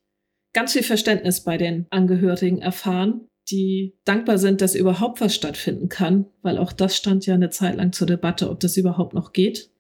ganz 0.53 0.75
viel 0.75 0.85
Verständnis 0.85 1.41
bei 1.41 1.57
den 1.57 1.87
Angehörigen 1.91 2.59
erfahren, 2.59 3.23
die 3.51 3.95
dankbar 4.05 4.39
sind, 4.39 4.61
dass 4.61 4.75
überhaupt 4.75 5.21
was 5.21 5.35
stattfinden 5.35 5.89
kann, 5.89 6.27
weil 6.43 6.59
auch 6.59 6.73
das 6.73 6.97
stand 6.97 7.27
ja 7.27 7.35
eine 7.35 7.51
Zeit 7.51 7.77
lang 7.77 7.93
zur 7.93 8.07
Debatte, 8.07 8.51
ob 8.51 8.61
das 8.61 8.77
überhaupt 8.77 9.15
noch 9.15 9.33
geht, 9.33 9.71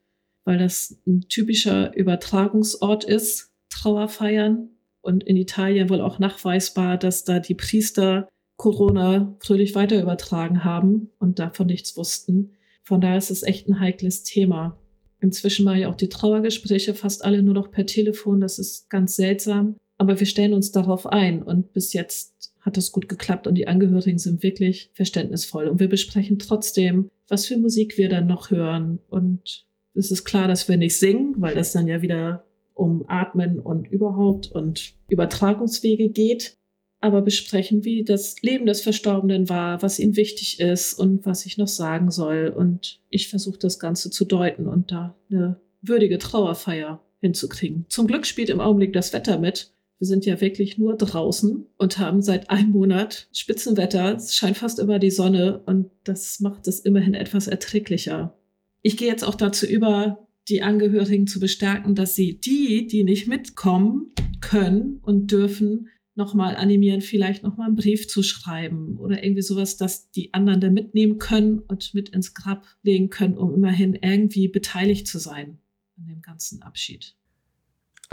weil 0.44 0.58
das 0.58 1.00
ein 1.06 1.22
typischer 1.28 1.94
Übertragungsort 1.96 3.04
ist, 3.04 3.52
Trauerfeiern 3.70 4.68
und 5.00 5.24
in 5.24 5.36
Italien 5.36 5.88
wohl 5.88 6.00
auch 6.00 6.18
nachweisbar, 6.18 6.98
dass 6.98 7.24
da 7.24 7.38
die 7.38 7.54
Priester 7.54 8.28
Corona 8.56 9.36
fröhlich 9.40 9.74
weiter 9.74 10.00
übertragen 10.00 10.64
haben 10.64 11.10
und 11.18 11.38
davon 11.38 11.66
nichts 11.66 11.96
wussten. 11.96 12.52
Von 12.82 13.00
daher 13.00 13.18
ist 13.18 13.30
es 13.30 13.42
echt 13.42 13.68
ein 13.68 13.80
heikles 13.80 14.22
Thema. 14.22 14.78
Inzwischen 15.20 15.64
mache 15.64 15.80
ich 15.80 15.86
auch 15.86 15.96
die 15.96 16.08
Trauergespräche 16.08 16.94
fast 16.94 17.24
alle 17.24 17.42
nur 17.42 17.54
noch 17.54 17.70
per 17.70 17.86
Telefon. 17.86 18.40
Das 18.40 18.58
ist 18.58 18.88
ganz 18.90 19.16
seltsam. 19.16 19.76
Aber 19.96 20.18
wir 20.18 20.26
stellen 20.26 20.52
uns 20.52 20.70
darauf 20.70 21.06
ein 21.06 21.42
und 21.42 21.72
bis 21.72 21.92
jetzt 21.92 22.53
hat 22.64 22.76
das 22.76 22.92
gut 22.92 23.08
geklappt 23.08 23.46
und 23.46 23.54
die 23.54 23.68
Angehörigen 23.68 24.18
sind 24.18 24.42
wirklich 24.42 24.90
verständnisvoll. 24.94 25.68
Und 25.68 25.80
wir 25.80 25.88
besprechen 25.88 26.38
trotzdem, 26.38 27.10
was 27.28 27.46
für 27.46 27.58
Musik 27.58 27.98
wir 27.98 28.08
dann 28.08 28.26
noch 28.26 28.50
hören. 28.50 28.98
Und 29.08 29.66
es 29.94 30.10
ist 30.10 30.24
klar, 30.24 30.48
dass 30.48 30.68
wir 30.68 30.76
nicht 30.76 30.98
singen, 30.98 31.34
weil 31.38 31.54
das 31.54 31.72
dann 31.72 31.86
ja 31.86 32.02
wieder 32.02 32.44
um 32.72 33.04
Atmen 33.06 33.60
und 33.60 33.86
überhaupt 33.86 34.50
und 34.50 34.94
Übertragungswege 35.08 36.08
geht 36.08 36.56
aber 37.04 37.20
besprechen, 37.20 37.84
wie 37.84 38.02
das 38.02 38.40
Leben 38.40 38.64
des 38.64 38.80
Verstorbenen 38.80 39.50
war, 39.50 39.82
was 39.82 39.98
ihm 39.98 40.16
wichtig 40.16 40.58
ist 40.58 40.94
und 40.94 41.26
was 41.26 41.44
ich 41.44 41.58
noch 41.58 41.68
sagen 41.68 42.10
soll. 42.10 42.48
Und 42.48 42.98
ich 43.10 43.28
versuche 43.28 43.58
das 43.58 43.78
Ganze 43.78 44.08
zu 44.08 44.24
deuten 44.24 44.66
und 44.66 44.90
da 44.90 45.14
eine 45.30 45.60
würdige 45.82 46.16
Trauerfeier 46.16 47.04
hinzukriegen. 47.20 47.84
Zum 47.90 48.06
Glück 48.06 48.24
spielt 48.24 48.48
im 48.48 48.58
Augenblick 48.58 48.94
das 48.94 49.12
Wetter 49.12 49.38
mit. 49.38 49.73
Wir 50.04 50.08
sind 50.08 50.26
ja 50.26 50.38
wirklich 50.42 50.76
nur 50.76 50.98
draußen 50.98 51.64
und 51.78 51.98
haben 51.98 52.20
seit 52.20 52.50
einem 52.50 52.72
Monat 52.72 53.26
Spitzenwetter. 53.32 54.16
Es 54.16 54.36
scheint 54.36 54.58
fast 54.58 54.78
immer 54.78 54.98
die 54.98 55.10
Sonne 55.10 55.62
und 55.64 55.90
das 56.04 56.40
macht 56.40 56.68
es 56.68 56.80
immerhin 56.80 57.14
etwas 57.14 57.46
erträglicher. 57.46 58.36
Ich 58.82 58.98
gehe 58.98 59.08
jetzt 59.08 59.24
auch 59.24 59.34
dazu 59.34 59.64
über, 59.64 60.28
die 60.50 60.60
Angehörigen 60.60 61.26
zu 61.26 61.40
bestärken, 61.40 61.94
dass 61.94 62.14
sie 62.14 62.38
die, 62.38 62.86
die 62.86 63.02
nicht 63.02 63.28
mitkommen 63.28 64.12
können 64.42 65.00
und 65.00 65.32
dürfen, 65.32 65.88
nochmal 66.14 66.54
animieren, 66.56 67.00
vielleicht 67.00 67.42
nochmal 67.42 67.68
einen 67.68 67.76
Brief 67.76 68.06
zu 68.06 68.22
schreiben 68.22 68.98
oder 68.98 69.24
irgendwie 69.24 69.40
sowas, 69.40 69.78
dass 69.78 70.10
die 70.10 70.34
anderen 70.34 70.60
da 70.60 70.68
mitnehmen 70.68 71.16
können 71.16 71.60
und 71.60 71.94
mit 71.94 72.10
ins 72.10 72.34
Grab 72.34 72.66
legen 72.82 73.08
können, 73.08 73.38
um 73.38 73.54
immerhin 73.54 73.94
irgendwie 73.94 74.48
beteiligt 74.48 75.06
zu 75.06 75.18
sein 75.18 75.60
an 75.96 76.08
dem 76.08 76.20
ganzen 76.20 76.60
Abschied. 76.60 77.16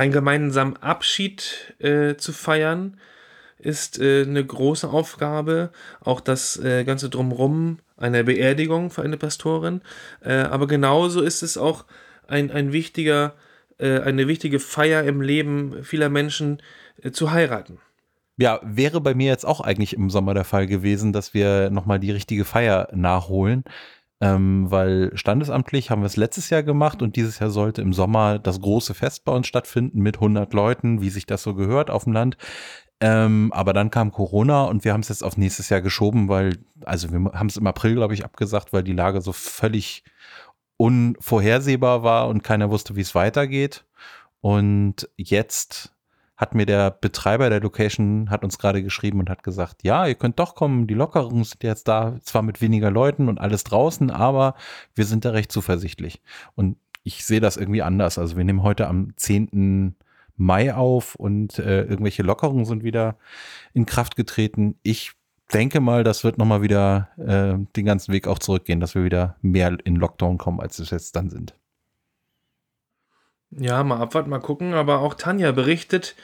Ein 0.02 0.12
gemeinsamen 0.12 0.78
Abschied 0.78 1.76
äh, 1.78 2.16
zu 2.16 2.34
feiern 2.34 2.98
ist 3.60 4.00
äh, 4.00 4.24
eine 4.24 4.44
große 4.44 4.90
Aufgabe. 4.90 5.70
Auch 6.00 6.22
das 6.22 6.58
äh, 6.58 6.84
Ganze 6.86 7.08
drumherum 7.08 7.78
einer 7.98 8.24
Beerdigung 8.24 8.90
für 8.90 9.04
eine 9.04 9.18
Pastorin. 9.18 9.82
Äh, 10.22 10.34
aber 10.34 10.66
genauso 10.66 11.22
ist 11.22 11.44
es 11.44 11.56
auch 11.56 11.86
ein, 12.28 12.50
ein 12.50 12.74
wichtiger, 12.74 13.36
äh, 13.78 14.00
eine 14.00 14.28
wichtige 14.28 14.60
Feier 14.60 15.04
im 15.04 15.22
Leben 15.22 15.84
vieler 15.84 16.10
Menschen 16.10 16.64
äh, 17.04 17.12
zu 17.12 17.30
heiraten. 17.30 17.78
Ja, 18.38 18.60
wäre 18.64 19.02
bei 19.02 19.14
mir 19.14 19.28
jetzt 19.28 19.46
auch 19.46 19.62
eigentlich 19.62 19.94
im 19.94 20.10
Sommer 20.10 20.34
der 20.34 20.46
Fall 20.46 20.66
gewesen, 20.66 21.14
dass 21.14 21.36
wir 21.36 21.70
nochmal 21.70 22.00
die 22.00 22.10
richtige 22.10 22.44
Feier 22.44 22.88
nachholen. 22.92 23.66
Ähm, 24.24 24.70
weil 24.70 25.12
standesamtlich 25.16 25.90
haben 25.90 26.04
wir 26.04 26.06
es 26.06 26.16
letztes 26.16 26.52
Jahr 26.52 26.62
gemacht 26.62 27.02
und 27.02 27.16
dieses 27.16 27.40
Jahr 27.40 27.50
sollte 27.50 27.82
im 27.82 27.92
Sommer 27.92 28.38
das 28.38 28.62
große 28.62 28.94
Fest 28.94 29.26
bei 29.26 29.32
uns 29.32 29.48
stattfinden 29.48 30.00
mit 30.00 30.18
100 30.18 30.54
Leuten, 30.54 31.02
wie 31.02 31.10
sich 31.10 31.26
das 31.26 31.42
so 31.42 31.56
gehört 31.56 31.90
auf 31.90 32.04
dem 32.04 32.14
Land. 32.14 32.38
Ähm, 33.00 33.52
aber 33.52 33.74
dann 33.74 33.90
kam 33.90 34.12
Corona 34.12 34.66
und 34.66 34.86
wir 34.86 34.94
haben 34.94 35.02
es 35.02 35.10
jetzt 35.10 35.24
auf 35.24 35.36
nächstes 35.38 35.70
Jahr 35.70 35.82
geschoben, 35.82 36.30
weil, 36.30 36.60
also 36.86 37.12
wir 37.12 37.32
haben 37.34 37.48
es 37.48 37.58
im 37.58 37.66
April, 37.66 37.96
glaube 37.96 38.14
ich, 38.14 38.24
abgesagt, 38.24 38.74
weil 38.74 38.84
die 38.84 38.94
Lage 38.94 39.22
so 39.22 39.34
völlig 39.34 40.04
unvorhersehbar 40.78 42.04
war 42.04 42.28
und 42.28 42.44
keiner 42.44 42.70
wusste, 42.70 42.96
wie 42.96 43.02
es 43.02 43.16
weitergeht. 43.16 43.86
Und 44.40 45.10
jetzt 45.18 45.94
hat 46.42 46.56
mir 46.56 46.66
der 46.66 46.90
Betreiber 46.90 47.52
der 47.52 47.62
Location, 47.62 48.32
hat 48.32 48.44
uns 48.44 48.58
gerade 48.58 48.82
geschrieben 48.82 49.20
und 49.20 49.30
hat 49.30 49.44
gesagt, 49.44 49.84
ja, 49.84 50.08
ihr 50.08 50.16
könnt 50.16 50.40
doch 50.40 50.56
kommen, 50.56 50.88
die 50.88 50.96
Lockerungen 50.96 51.44
sind 51.44 51.64
jetzt 51.64 51.88
da, 51.88 52.18
zwar 52.24 52.42
mit 52.42 52.62
weniger 52.62 52.90
Leuten 52.90 53.30
und 53.30 53.40
alles 53.40 53.64
draußen, 53.64 54.10
aber 54.10 54.56
wir 54.96 55.06
sind 55.06 55.24
da 55.24 55.30
recht 55.30 55.52
zuversichtlich. 55.52 56.20
Und 56.56 56.78
ich 57.04 57.24
sehe 57.26 57.40
das 57.42 57.58
irgendwie 57.58 57.84
anders. 57.84 58.18
Also 58.18 58.38
wir 58.38 58.44
nehmen 58.44 58.64
heute 58.64 58.88
am 58.88 59.14
10. 59.18 59.96
Mai 60.36 60.74
auf 60.74 61.14
und 61.14 61.60
äh, 61.60 61.84
irgendwelche 61.84 62.24
Lockerungen 62.24 62.66
sind 62.66 62.84
wieder 62.84 63.18
in 63.74 63.86
Kraft 63.86 64.16
getreten. 64.16 64.80
Ich 64.82 65.12
denke 65.54 65.80
mal, 65.80 66.04
das 66.04 66.24
wird 66.24 66.40
nochmal 66.40 66.64
wieder 66.64 67.10
äh, 67.18 67.64
den 67.76 67.86
ganzen 67.86 68.14
Weg 68.14 68.28
auch 68.28 68.40
zurückgehen, 68.40 68.80
dass 68.80 68.96
wir 68.96 69.04
wieder 69.04 69.36
mehr 69.44 69.78
in 69.84 69.96
Lockdown 69.96 70.40
kommen, 70.40 70.60
als 70.60 70.80
es 70.80 70.90
jetzt 70.90 71.16
dann 71.16 71.30
sind. 71.30 71.54
Ja, 73.58 73.84
mal 73.84 74.00
abwarten, 74.00 74.30
mal 74.30 74.40
gucken. 74.40 74.74
Aber 74.74 75.00
auch 75.00 75.14
Tanja 75.14 75.52
berichtet, 75.52 76.16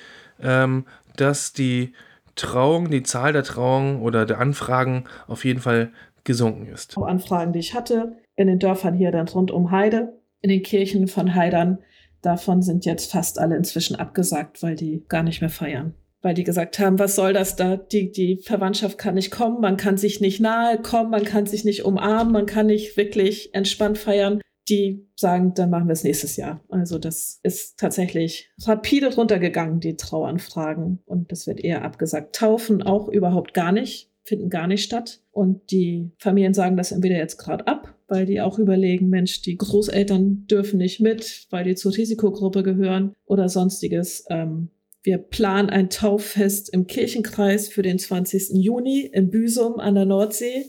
ähm, 0.42 0.86
dass 1.16 1.54
die 1.54 1.94
Trauung, 2.36 2.90
die 2.90 3.04
Zahl 3.04 3.34
der 3.34 3.44
Trauungen 3.44 4.02
oder 4.02 4.26
der 4.26 4.40
Anfragen 4.40 5.06
auf 5.28 5.44
jeden 5.44 5.60
Fall 5.60 5.92
gesunken 6.24 6.68
ist. 6.68 6.98
Anfragen, 6.98 7.54
die 7.54 7.60
ich 7.60 7.74
hatte, 7.74 8.18
in 8.36 8.48
den 8.48 8.60
Dörfern 8.60 8.94
hier 8.94 9.12
dann 9.12 9.28
rund 9.28 9.52
um 9.52 9.72
Heide, 9.72 10.14
in 10.42 10.50
den 10.50 10.62
Kirchen 10.62 11.08
von 11.08 11.34
Heidern, 11.36 11.80
davon 12.22 12.62
sind 12.62 12.86
jetzt 12.86 13.12
fast 13.12 13.40
alle 13.40 13.56
inzwischen 13.56 13.96
abgesagt, 13.96 14.62
weil 14.62 14.76
die 14.76 15.04
gar 15.08 15.24
nicht 15.24 15.42
mehr 15.42 15.50
feiern. 15.50 15.94
Weil 16.22 16.34
die 16.34 16.44
gesagt 16.44 16.80
haben, 16.80 17.00
was 17.00 17.16
soll 17.16 17.34
das 17.34 17.56
da? 17.56 17.78
Die, 17.78 18.12
die 18.12 18.42
Verwandtschaft 18.44 18.98
kann 18.98 19.16
nicht 19.16 19.32
kommen, 19.32 19.62
man 19.62 19.78
kann 19.78 19.98
sich 19.98 20.20
nicht 20.20 20.40
nahe 20.40 20.80
kommen, 20.82 21.10
man 21.10 21.24
kann 21.24 21.46
sich 21.46 21.64
nicht 21.64 21.86
umarmen, 21.86 22.34
man 22.34 22.46
kann 22.46 22.68
nicht 22.68 22.98
wirklich 22.98 23.54
entspannt 23.54 23.98
feiern 23.98 24.42
die 24.70 25.08
sagen, 25.16 25.54
dann 25.54 25.70
machen 25.70 25.88
wir 25.88 25.94
es 25.94 26.04
nächstes 26.04 26.36
Jahr. 26.36 26.62
Also 26.70 27.00
das 27.00 27.40
ist 27.44 27.78
tatsächlich 27.80 28.50
rapide 28.64 29.14
runtergegangen, 29.14 29.80
die 29.80 29.96
Trauanfragen. 29.96 31.00
Und 31.06 31.32
das 31.32 31.48
wird 31.48 31.60
eher 31.60 31.84
abgesagt. 31.84 32.36
Taufen 32.36 32.84
auch 32.84 33.08
überhaupt 33.08 33.54
gar 33.54 33.72
nicht, 33.72 34.12
finden 34.24 34.50
gar 34.50 34.68
nicht 34.68 34.84
statt. 34.84 35.22
Und 35.32 35.72
die 35.72 36.12
Familien 36.18 36.54
sagen 36.54 36.78
das 36.78 36.92
entweder 36.92 37.18
jetzt 37.18 37.38
gerade 37.38 37.68
ab, 37.68 37.96
weil 38.08 38.26
die 38.26 38.42
auch 38.42 38.60
überlegen, 38.60 39.10
Mensch, 39.10 39.42
die 39.42 39.58
Großeltern 39.58 40.48
dürfen 40.48 40.78
nicht 40.80 41.00
mit, 41.00 41.48
weil 41.50 41.64
die 41.64 41.76
zur 41.76 41.96
Risikogruppe 41.96 42.64
gehören 42.64 43.16
oder 43.26 43.48
sonstiges. 43.50 44.26
Ähm, 44.30 44.70
wir 45.04 45.20
planen 45.20 45.70
ein 45.70 45.90
Tauffest 45.90 46.74
im 46.74 46.86
Kirchenkreis 46.88 47.70
für 47.70 47.82
den 47.82 47.98
20. 47.98 48.50
Juni 48.62 49.10
in 49.14 49.30
Büsum 49.30 49.80
an 49.80 49.96
der 49.96 50.06
Nordsee. 50.06 50.66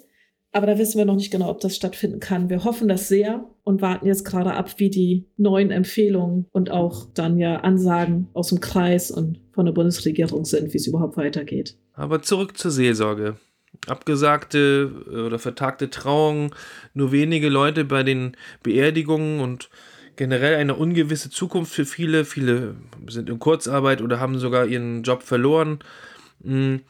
Aber 0.52 0.66
da 0.66 0.78
wissen 0.78 0.98
wir 0.98 1.04
noch 1.04 1.16
nicht 1.16 1.30
genau, 1.30 1.50
ob 1.50 1.60
das 1.60 1.76
stattfinden 1.76 2.20
kann. 2.20 2.48
Wir 2.48 2.64
hoffen 2.64 2.88
das 2.88 3.08
sehr 3.08 3.44
und 3.64 3.82
warten 3.82 4.06
jetzt 4.06 4.24
gerade 4.24 4.54
ab, 4.54 4.78
wie 4.78 4.88
die 4.88 5.26
neuen 5.36 5.70
Empfehlungen 5.70 6.46
und 6.52 6.70
auch 6.70 7.06
dann 7.12 7.38
ja 7.38 7.56
Ansagen 7.56 8.28
aus 8.32 8.48
dem 8.48 8.60
Kreis 8.60 9.10
und 9.10 9.40
von 9.52 9.66
der 9.66 9.72
Bundesregierung 9.72 10.44
sind, 10.46 10.72
wie 10.72 10.78
es 10.78 10.86
überhaupt 10.86 11.16
weitergeht. 11.16 11.76
Aber 11.92 12.22
zurück 12.22 12.56
zur 12.56 12.70
Seelsorge. 12.70 13.36
Abgesagte 13.86 14.90
oder 15.26 15.38
vertagte 15.38 15.90
Trauungen, 15.90 16.50
nur 16.94 17.12
wenige 17.12 17.50
Leute 17.50 17.84
bei 17.84 18.02
den 18.02 18.36
Beerdigungen 18.62 19.40
und 19.40 19.68
generell 20.16 20.56
eine 20.56 20.74
ungewisse 20.74 21.30
Zukunft 21.30 21.72
für 21.72 21.84
viele. 21.84 22.24
Viele 22.24 22.76
sind 23.08 23.28
in 23.28 23.38
Kurzarbeit 23.38 24.00
oder 24.00 24.18
haben 24.18 24.38
sogar 24.38 24.66
ihren 24.66 25.02
Job 25.02 25.22
verloren. 25.22 25.80
Hm, 26.42 26.80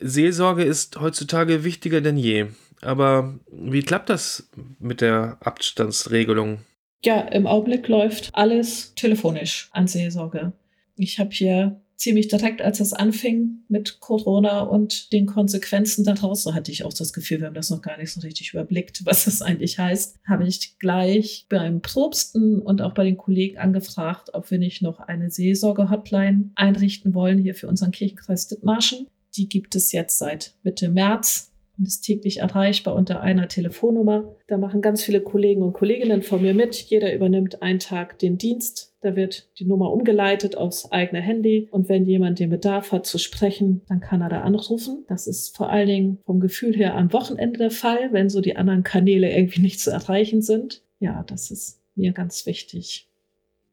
Seelsorge 0.00 0.62
ist 0.62 1.00
heutzutage 1.00 1.64
wichtiger 1.64 2.00
denn 2.00 2.16
je. 2.16 2.46
Aber 2.82 3.38
wie 3.50 3.82
klappt 3.82 4.08
das 4.08 4.48
mit 4.78 5.00
der 5.00 5.38
Abstandsregelung? 5.40 6.60
Ja, 7.04 7.20
im 7.20 7.46
Augenblick 7.46 7.86
läuft 7.88 8.30
alles 8.32 8.94
telefonisch 8.94 9.68
an 9.72 9.86
Seelsorge. 9.86 10.52
Ich 10.96 11.18
habe 11.18 11.30
hier 11.30 11.80
ziemlich 11.98 12.28
direkt, 12.28 12.62
als 12.62 12.80
es 12.80 12.92
anfing 12.92 13.64
mit 13.68 14.00
Corona 14.00 14.60
und 14.60 15.12
den 15.12 15.26
Konsequenzen 15.26 16.04
daraus, 16.04 16.44
so 16.44 16.54
hatte 16.54 16.70
ich 16.70 16.84
auch 16.84 16.92
das 16.92 17.12
Gefühl, 17.12 17.40
wir 17.40 17.48
haben 17.48 17.54
das 17.54 17.70
noch 17.70 17.82
gar 17.82 17.98
nicht 17.98 18.12
so 18.12 18.20
richtig 18.20 18.54
überblickt, 18.54 19.04
was 19.04 19.24
das 19.24 19.42
eigentlich 19.42 19.78
heißt, 19.78 20.16
habe 20.26 20.46
ich 20.46 20.78
gleich 20.78 21.46
beim 21.48 21.82
Probsten 21.82 22.62
und 22.62 22.82
auch 22.82 22.94
bei 22.94 23.04
den 23.04 23.16
Kollegen 23.16 23.58
angefragt, 23.58 24.30
ob 24.32 24.50
wir 24.50 24.58
nicht 24.58 24.80
noch 24.80 25.00
eine 25.00 25.30
Seelsorge-Hotline 25.30 26.50
einrichten 26.54 27.14
wollen 27.14 27.38
hier 27.38 27.54
für 27.54 27.66
unseren 27.66 27.90
Kirchenkreis 27.90 28.46
Dithmarschen. 28.46 29.08
Die 29.36 29.48
gibt 29.48 29.74
es 29.74 29.92
jetzt 29.92 30.18
seit 30.18 30.54
Mitte 30.62 30.88
März 30.88 31.47
und 31.78 31.86
ist 31.86 32.00
täglich 32.00 32.38
erreichbar 32.38 32.94
unter 32.94 33.20
einer 33.20 33.48
Telefonnummer. 33.48 34.34
Da 34.48 34.58
machen 34.58 34.82
ganz 34.82 35.02
viele 35.02 35.20
Kollegen 35.20 35.62
und 35.62 35.72
Kolleginnen 35.72 36.22
von 36.22 36.42
mir 36.42 36.54
mit. 36.54 36.74
Jeder 36.74 37.14
übernimmt 37.14 37.62
einen 37.62 37.78
Tag 37.78 38.18
den 38.18 38.36
Dienst. 38.36 38.94
Da 39.00 39.14
wird 39.14 39.48
die 39.60 39.64
Nummer 39.64 39.92
umgeleitet 39.92 40.56
aufs 40.56 40.90
eigene 40.90 41.20
Handy. 41.20 41.68
Und 41.70 41.88
wenn 41.88 42.04
jemand 42.04 42.40
den 42.40 42.50
Bedarf 42.50 42.90
hat 42.90 43.06
zu 43.06 43.18
sprechen, 43.18 43.82
dann 43.88 44.00
kann 44.00 44.20
er 44.20 44.28
da 44.28 44.40
anrufen. 44.40 45.04
Das 45.08 45.28
ist 45.28 45.56
vor 45.56 45.70
allen 45.70 45.86
Dingen 45.86 46.18
vom 46.26 46.40
Gefühl 46.40 46.74
her 46.76 46.96
am 46.96 47.12
Wochenende 47.12 47.58
der 47.58 47.70
Fall, 47.70 48.12
wenn 48.12 48.28
so 48.28 48.40
die 48.40 48.56
anderen 48.56 48.82
Kanäle 48.82 49.30
irgendwie 49.30 49.60
nicht 49.60 49.80
zu 49.80 49.90
erreichen 49.90 50.42
sind. 50.42 50.82
Ja, 50.98 51.22
das 51.22 51.52
ist 51.52 51.80
mir 51.94 52.12
ganz 52.12 52.44
wichtig. 52.46 53.08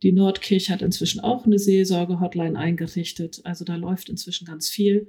Die 0.03 0.11
Nordkirche 0.11 0.71
hat 0.71 0.83
inzwischen 0.83 1.21
auch 1.21 1.45
eine 1.45 1.57
Seelsorge-Hotline 1.57 2.59
eingerichtet. 2.59 3.41
Also 3.43 3.65
da 3.65 3.75
läuft 3.75 4.09
inzwischen 4.09 4.45
ganz 4.45 4.69
viel. 4.69 5.07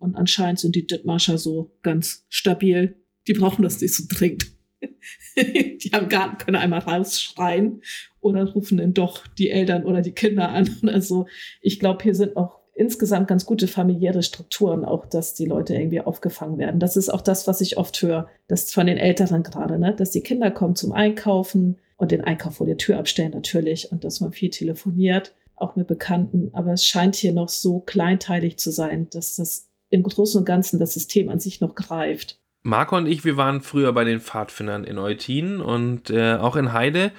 Und 0.00 0.16
anscheinend 0.16 0.58
sind 0.58 0.74
die 0.74 0.86
Dithmarscher 0.86 1.38
so 1.38 1.70
ganz 1.82 2.24
stabil. 2.28 2.96
Die 3.28 3.34
brauchen 3.34 3.62
das 3.62 3.80
nicht 3.80 3.94
so 3.94 4.04
dringend. 4.08 4.46
die 5.36 5.92
am 5.92 6.08
Garten 6.08 6.38
können 6.38 6.56
einmal 6.56 6.80
rausschreien 6.80 7.82
oder 8.20 8.50
rufen 8.50 8.78
dann 8.78 8.94
doch 8.94 9.26
die 9.26 9.50
Eltern 9.50 9.84
oder 9.84 10.00
die 10.00 10.12
Kinder 10.12 10.48
an 10.48 10.74
oder 10.82 11.00
so. 11.02 11.26
Ich 11.60 11.78
glaube, 11.78 12.02
hier 12.02 12.14
sind 12.14 12.36
auch 12.36 12.60
insgesamt 12.74 13.28
ganz 13.28 13.44
gute 13.44 13.68
familiäre 13.68 14.22
Strukturen, 14.22 14.86
auch 14.86 15.04
dass 15.04 15.34
die 15.34 15.44
Leute 15.44 15.74
irgendwie 15.74 16.00
aufgefangen 16.00 16.56
werden. 16.56 16.80
Das 16.80 16.96
ist 16.96 17.10
auch 17.10 17.20
das, 17.20 17.46
was 17.46 17.60
ich 17.60 17.76
oft 17.76 18.00
höre, 18.00 18.28
dass 18.48 18.72
von 18.72 18.86
den 18.86 18.96
Älteren 18.96 19.42
gerade, 19.42 19.78
ne, 19.78 19.94
dass 19.94 20.12
die 20.12 20.22
Kinder 20.22 20.50
kommen 20.50 20.76
zum 20.76 20.92
Einkaufen 20.92 21.76
und 21.98 22.10
den 22.10 22.22
Einkauf 22.22 22.56
vor 22.56 22.66
der 22.66 22.78
Tür 22.78 22.98
abstellen 22.98 23.32
natürlich 23.32 23.92
und 23.92 24.04
dass 24.04 24.20
man 24.20 24.32
viel 24.32 24.48
telefoniert, 24.48 25.34
auch 25.56 25.76
mit 25.76 25.88
Bekannten. 25.88 26.48
Aber 26.54 26.72
es 26.72 26.86
scheint 26.86 27.16
hier 27.16 27.32
noch 27.32 27.50
so 27.50 27.80
kleinteilig 27.80 28.56
zu 28.56 28.70
sein, 28.70 29.08
dass 29.10 29.36
das 29.36 29.69
im 29.90 30.02
Großen 30.02 30.38
und 30.38 30.44
Ganzen 30.44 30.78
das 30.78 30.94
System 30.94 31.28
an 31.28 31.40
sich 31.40 31.60
noch 31.60 31.74
greift. 31.74 32.38
Marco 32.62 32.96
und 32.96 33.06
ich, 33.06 33.24
wir 33.24 33.36
waren 33.36 33.60
früher 33.62 33.92
bei 33.92 34.04
den 34.04 34.20
Pfadfindern 34.20 34.84
in 34.84 34.98
Eutin 34.98 35.60
und 35.60 36.10
äh, 36.10 36.34
auch 36.34 36.56
in 36.56 36.72
Heide. 36.72 37.12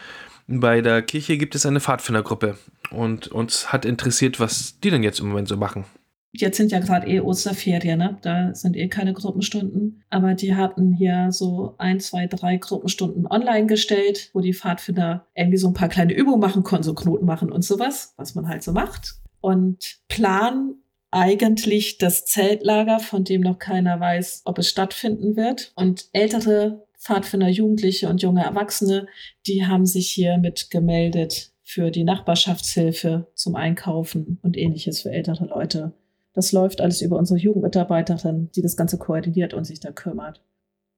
Bei 0.47 0.81
der 0.81 1.01
Kirche 1.01 1.37
gibt 1.37 1.55
es 1.55 1.65
eine 1.65 1.79
Pfadfindergruppe 1.79 2.57
und 2.91 3.27
uns 3.29 3.71
hat 3.71 3.85
interessiert, 3.85 4.39
was 4.39 4.79
die 4.79 4.89
denn 4.89 5.03
jetzt 5.03 5.19
im 5.19 5.29
Moment 5.29 5.47
so 5.47 5.57
machen. 5.57 5.85
Jetzt 6.33 6.57
sind 6.57 6.71
ja 6.71 6.79
gerade 6.79 7.07
eh 7.07 7.19
Osterferien, 7.19 7.99
ne? 7.99 8.17
Da 8.21 8.53
sind 8.53 8.77
eh 8.77 8.87
keine 8.87 9.13
Gruppenstunden. 9.13 10.03
Aber 10.09 10.33
die 10.33 10.55
hatten 10.55 10.93
hier 10.93 11.27
so 11.31 11.75
ein, 11.77 11.99
zwei, 11.99 12.27
drei 12.27 12.55
Gruppenstunden 12.55 13.27
online 13.27 13.65
gestellt, 13.65 14.29
wo 14.33 14.39
die 14.39 14.53
Pfadfinder 14.53 15.27
irgendwie 15.35 15.57
so 15.57 15.67
ein 15.67 15.73
paar 15.73 15.89
kleine 15.89 16.13
Übungen 16.13 16.39
machen 16.39 16.63
konnten, 16.63 16.83
so 16.83 16.93
Knoten 16.93 17.25
machen 17.25 17.51
und 17.51 17.65
sowas, 17.65 18.13
was 18.15 18.33
man 18.33 18.47
halt 18.47 18.63
so 18.63 18.71
macht. 18.71 19.15
Und 19.41 19.99
planen 20.07 20.81
eigentlich 21.11 21.97
das 21.97 22.25
Zeltlager, 22.25 22.99
von 22.99 23.23
dem 23.23 23.41
noch 23.41 23.59
keiner 23.59 23.99
weiß, 23.99 24.43
ob 24.45 24.57
es 24.57 24.69
stattfinden 24.69 25.35
wird. 25.35 25.73
Und 25.75 26.07
ältere 26.13 26.87
Pfadfinder, 26.97 27.49
Jugendliche 27.49 28.07
und 28.09 28.21
junge 28.21 28.43
Erwachsene, 28.43 29.07
die 29.45 29.65
haben 29.65 29.85
sich 29.85 30.09
hier 30.09 30.37
mit 30.37 30.71
gemeldet 30.71 31.51
für 31.63 31.91
die 31.91 32.03
Nachbarschaftshilfe 32.03 33.27
zum 33.35 33.55
Einkaufen 33.55 34.39
und 34.41 34.57
ähnliches 34.57 35.01
für 35.01 35.11
ältere 35.11 35.45
Leute. 35.45 35.93
Das 36.33 36.51
läuft 36.51 36.79
alles 36.79 37.01
über 37.01 37.17
unsere 37.17 37.39
Jugendmitarbeiterin, 37.39 38.49
die 38.55 38.61
das 38.61 38.77
Ganze 38.77 38.97
koordiniert 38.97 39.53
und 39.53 39.65
sich 39.65 39.79
da 39.79 39.91
kümmert. 39.91 40.41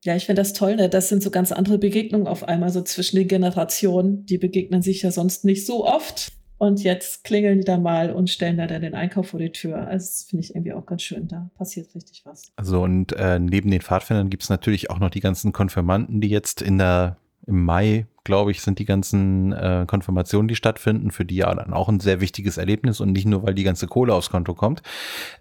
Ja, 0.04 0.16
ich 0.16 0.26
finde 0.26 0.42
das 0.42 0.54
toll, 0.54 0.76
ne? 0.76 0.90
Das 0.90 1.10
sind 1.10 1.24
so 1.24 1.32
ganz 1.32 1.52
andere 1.52 1.78
Begegnungen 1.78 2.28
auf 2.28 2.44
einmal 2.44 2.70
so 2.70 2.82
zwischen 2.82 3.16
den 3.16 3.28
Generationen. 3.28 4.26
Die 4.26 4.38
begegnen 4.38 4.82
sich 4.82 5.02
ja 5.02 5.12
sonst 5.12 5.46
nicht 5.46 5.66
so 5.66 5.86
oft. 5.86 6.34
Und 6.58 6.84
jetzt 6.84 7.24
klingeln 7.24 7.60
die 7.60 7.66
da 7.66 7.78
mal 7.78 8.12
und 8.12 8.30
stellen 8.30 8.58
da 8.58 8.68
dann 8.68 8.82
den 8.82 8.96
Einkauf 8.96 9.30
vor 9.30 9.40
die 9.40 9.52
Tür. 9.52 9.88
Also 9.88 10.06
das 10.06 10.24
finde 10.30 10.46
ich 10.46 10.56
irgendwie 10.56 10.74
auch 10.74 10.86
ganz 10.86 11.02
schön. 11.02 11.28
Da 11.28 11.50
passiert 11.58 11.94
richtig 11.94 12.22
was. 12.26 12.52
Also 12.56 12.82
und 12.82 13.12
äh, 13.14 13.40
neben 13.40 13.70
den 13.70 13.82
Pfadfindern 13.82 14.30
gibt 14.30 14.44
es 14.44 14.50
natürlich 14.50 14.90
auch 14.90 15.00
noch 15.00 15.10
die 15.10 15.20
ganzen 15.20 15.52
Konfirmanden, 15.52 16.22
die 16.22 16.30
jetzt 16.30 16.62
in 16.62 16.78
der 16.78 17.18
im 17.46 17.64
Mai, 17.66 18.08
glaube 18.24 18.52
ich, 18.52 18.62
sind 18.62 18.80
die 18.80 18.86
ganzen 18.86 19.52
äh, 19.52 19.86
Konfirmationen, 19.88 20.48
die 20.48 20.56
stattfinden, 20.56 21.12
für 21.12 21.26
die 21.26 21.36
ja 21.36 21.54
dann 21.54 21.74
auch 21.74 21.90
ein 21.90 22.00
sehr 22.00 22.22
wichtiges 22.22 22.58
Erlebnis 22.58 23.00
und 23.00 23.12
nicht 23.12 23.26
nur, 23.26 23.44
weil 23.44 23.54
die 23.54 23.64
ganze 23.64 23.88
Kohle 23.88 24.14
aufs 24.14 24.30
Konto 24.30 24.54
kommt. 24.54 24.82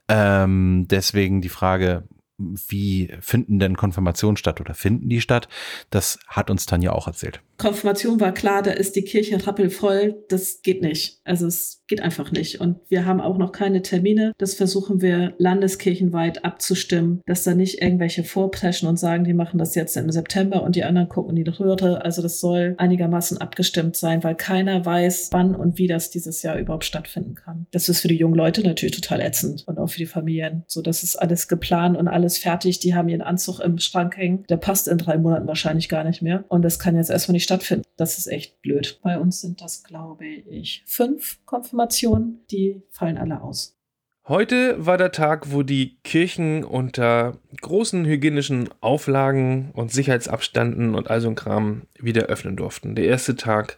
Ähm, 0.09 0.87
deswegen 0.91 1.41
die 1.43 1.49
Frage, 1.49 2.05
wie 2.39 3.13
finden 3.21 3.59
denn 3.59 3.77
Konfirmationen 3.77 4.37
statt 4.37 4.61
oder 4.61 4.75
finden 4.75 5.09
die 5.09 5.21
statt? 5.21 5.49
Das 5.91 6.19
hat 6.27 6.51
uns 6.51 6.67
Tanja 6.67 6.93
auch 6.93 7.07
erzählt. 7.07 7.41
Konfirmation 7.59 8.21
war 8.21 8.33
klar, 8.33 8.63
da 8.63 8.73
ist 8.73 8.97
die 8.97 9.03
Kirche 9.03 9.47
rappelvoll. 9.47 10.25
Das 10.29 10.63
geht 10.63 10.83
nicht. 10.83 11.21
Also 11.25 11.47
es 11.47 11.83
geht 11.87 12.01
einfach 12.01 12.33
nicht. 12.33 12.61
Und 12.61 12.79
wir 12.89 13.05
haben 13.05 13.21
auch 13.21 13.39
noch 13.39 13.53
keine 13.53 13.83
Termine. 13.83 14.33
Das 14.39 14.55
versuchen 14.55 15.01
wir 15.01 15.35
landeskirchenweit 15.39 16.45
abzustimmen, 16.45 17.21
dass 17.27 17.45
da 17.45 17.55
nicht 17.55 17.81
irgendwelche 17.81 18.25
vorpreschen 18.25 18.89
und 18.89 18.99
sagen, 18.99 19.25
die 19.25 19.35
machen 19.35 19.59
das 19.59 19.75
jetzt 19.75 19.97
im 19.97 20.11
September 20.11 20.63
und 20.63 20.75
die 20.75 20.85
anderen 20.85 21.09
gucken 21.09 21.37
in 21.37 21.45
die 21.45 21.51
Röhre. 21.51 22.05
Also 22.05 22.23
das 22.23 22.41
soll 22.41 22.75
einigermaßen 22.79 23.39
abgestimmt 23.39 23.97
sein, 23.97 24.25
weil 24.25 24.35
keiner 24.35 24.85
weiß, 24.85 25.29
wann 25.33 25.55
und 25.55 25.79
wie 25.79 25.87
das 25.87 26.11
dieses 26.11 26.43
Jahr 26.43 26.59
überhaupt 26.59 26.85
stattfinden 26.85 27.35
kann. 27.35 27.67
Das 27.71 27.89
ist 27.89 28.01
für 28.01 28.09
die 28.09 28.17
jungen 28.17 28.35
Leute 28.35 28.63
natürlich 28.63 28.99
total 28.99 29.21
ätzend 29.21 29.65
und 29.67 29.79
auch 29.79 29.89
für 29.89 29.99
die 29.99 30.07
Familien. 30.07 30.65
So, 30.67 30.83
das 30.83 31.03
ist 31.03 31.17
alles 31.17 31.47
geplant 31.47 31.97
und 31.97 32.09
alles 32.09 32.39
fertig. 32.39 32.81
Die 32.81 32.95
haben 32.95 33.09
ihren 33.09 33.23
Anzug 33.23 33.61
im 33.61 33.79
Schrank 33.79 34.17
hängen. 34.17 34.45
Der 34.49 34.57
passt 34.57 34.89
in 34.89 34.99
drei 34.99 35.19
Monaten 35.19 35.47
wahrscheinlich 35.47 35.89
gar 35.89 36.05
nicht 36.05 36.23
mehr. 36.23 36.45
Und 36.49 36.63
das 36.63 36.79
kann 36.79 36.97
jetzt 36.97 37.11
erstmal 37.11 37.35
nicht 37.35 37.52
stattfinden. 37.53 37.85
Das 37.97 38.19
ist 38.19 38.27
echt 38.27 38.63
blöd. 38.63 38.99
Bei 39.03 39.19
uns 39.19 39.41
sind 39.41 39.61
das, 39.61 39.85
glaube 39.85 40.27
ich, 40.27 40.83
fünf 40.87 41.39
Konfirmationen. 41.45 42.41
Die 42.51 42.83
fallen 42.91 43.19
alle 43.19 43.43
aus. 43.43 43.77
Heute 44.27 44.87
war 44.87 44.99
der 44.99 45.11
Tag, 45.13 45.51
wo 45.51 45.63
die 45.63 45.99
Kirchen 46.05 46.65
unter 46.65 47.39
großen 47.61 48.05
hygienischen 48.05 48.71
Auflagen 48.81 49.73
und 49.73 49.91
Sicherheitsabstanden 49.91 50.95
und 50.95 51.11
all 51.11 51.21
so 51.21 51.29
ein 51.29 51.35
Kram 51.35 51.83
wieder 51.99 52.23
öffnen 52.27 52.57
durften. 52.57 52.95
Der 52.95 53.07
erste 53.07 53.35
Tag 53.35 53.77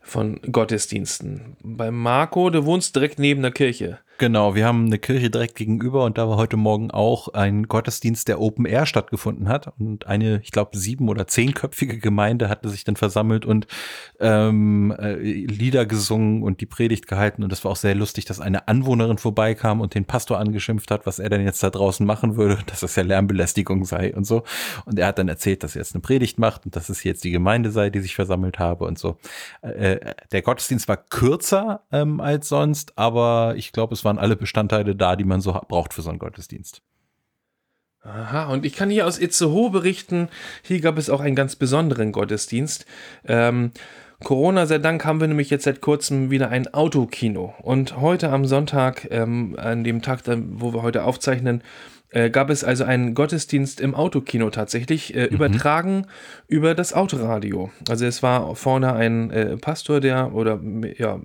von 0.00 0.40
Gottesdiensten. 0.50 1.56
Bei 1.62 1.90
Marco, 1.90 2.50
du 2.50 2.64
wohnst 2.64 2.96
direkt 2.96 3.18
neben 3.18 3.42
der 3.42 3.52
Kirche. 3.52 3.98
Genau, 4.16 4.54
wir 4.54 4.64
haben 4.64 4.86
eine 4.86 4.98
Kirche 5.00 5.28
direkt 5.28 5.56
gegenüber 5.56 6.04
und 6.04 6.18
da 6.18 6.28
war 6.28 6.36
heute 6.36 6.56
Morgen 6.56 6.92
auch 6.92 7.34
ein 7.34 7.64
Gottesdienst, 7.64 8.28
der 8.28 8.40
Open 8.40 8.64
Air 8.64 8.86
stattgefunden 8.86 9.48
hat. 9.48 9.72
Und 9.80 10.06
eine, 10.06 10.40
ich 10.44 10.52
glaube, 10.52 10.78
sieben- 10.78 11.08
oder 11.08 11.26
zehnköpfige 11.26 11.98
Gemeinde 11.98 12.48
hatte 12.48 12.68
sich 12.68 12.84
dann 12.84 12.94
versammelt 12.94 13.44
und 13.44 13.66
ähm, 14.20 14.94
äh, 14.96 15.14
Lieder 15.16 15.84
gesungen 15.84 16.44
und 16.44 16.60
die 16.60 16.66
Predigt 16.66 17.08
gehalten. 17.08 17.42
Und 17.42 17.50
das 17.50 17.64
war 17.64 17.72
auch 17.72 17.76
sehr 17.76 17.96
lustig, 17.96 18.24
dass 18.24 18.38
eine 18.38 18.68
Anwohnerin 18.68 19.18
vorbeikam 19.18 19.80
und 19.80 19.96
den 19.96 20.04
Pastor 20.04 20.38
angeschimpft 20.38 20.92
hat, 20.92 21.06
was 21.06 21.18
er 21.18 21.28
denn 21.28 21.44
jetzt 21.44 21.64
da 21.64 21.70
draußen 21.70 22.06
machen 22.06 22.36
würde, 22.36 22.58
dass 22.66 22.80
das 22.80 22.94
ja 22.94 23.02
Lärmbelästigung 23.02 23.84
sei 23.84 24.14
und 24.14 24.28
so. 24.28 24.44
Und 24.84 24.96
er 24.96 25.08
hat 25.08 25.18
dann 25.18 25.28
erzählt, 25.28 25.64
dass 25.64 25.74
er 25.74 25.80
jetzt 25.80 25.94
eine 25.96 26.02
Predigt 26.02 26.38
macht 26.38 26.66
und 26.66 26.76
dass 26.76 26.88
es 26.88 27.02
jetzt 27.02 27.24
die 27.24 27.32
Gemeinde 27.32 27.72
sei, 27.72 27.90
die 27.90 28.00
sich 28.00 28.14
versammelt 28.14 28.60
habe 28.60 28.84
und 28.84 28.96
so. 28.96 29.16
Äh, 29.62 30.14
der 30.30 30.42
Gottesdienst 30.42 30.86
war 30.86 30.98
kürzer 30.98 31.80
ähm, 31.90 32.20
als 32.20 32.48
sonst, 32.48 32.96
aber 32.96 33.54
ich 33.56 33.72
glaube, 33.72 33.92
es 33.92 34.03
waren 34.04 34.18
alle 34.18 34.36
Bestandteile 34.36 34.94
da, 34.94 35.16
die 35.16 35.24
man 35.24 35.40
so 35.40 35.52
braucht 35.68 35.94
für 35.94 36.02
so 36.02 36.10
einen 36.10 36.18
Gottesdienst. 36.18 36.82
Aha, 38.02 38.52
und 38.52 38.66
ich 38.66 38.74
kann 38.74 38.90
hier 38.90 39.06
aus 39.06 39.18
Itzehoe 39.18 39.70
berichten, 39.70 40.28
hier 40.62 40.80
gab 40.80 40.98
es 40.98 41.08
auch 41.08 41.20
einen 41.20 41.34
ganz 41.34 41.56
besonderen 41.56 42.12
Gottesdienst. 42.12 42.84
Ähm, 43.24 43.72
Corona 44.22 44.66
sei 44.66 44.78
Dank 44.78 45.04
haben 45.04 45.20
wir 45.20 45.28
nämlich 45.28 45.50
jetzt 45.50 45.64
seit 45.64 45.80
kurzem 45.80 46.30
wieder 46.30 46.50
ein 46.50 46.72
Autokino. 46.72 47.54
Und 47.62 47.98
heute 48.00 48.30
am 48.30 48.44
Sonntag, 48.44 49.08
ähm, 49.10 49.56
an 49.58 49.84
dem 49.84 50.02
Tag, 50.02 50.20
wo 50.26 50.74
wir 50.74 50.82
heute 50.82 51.04
aufzeichnen, 51.04 51.62
äh, 52.14 52.30
gab 52.30 52.48
es 52.48 52.62
also 52.62 52.84
einen 52.84 53.14
Gottesdienst 53.14 53.80
im 53.80 53.94
Autokino 53.94 54.48
tatsächlich, 54.50 55.14
äh, 55.14 55.26
mhm. 55.26 55.34
übertragen 55.34 56.06
über 56.46 56.74
das 56.74 56.94
Autoradio. 56.94 57.70
Also 57.88 58.06
es 58.06 58.22
war 58.22 58.54
vorne 58.54 58.92
ein 58.94 59.30
äh, 59.30 59.56
Pastor, 59.56 60.00
der 60.00 60.32
oder 60.32 60.60
ja, 60.96 61.20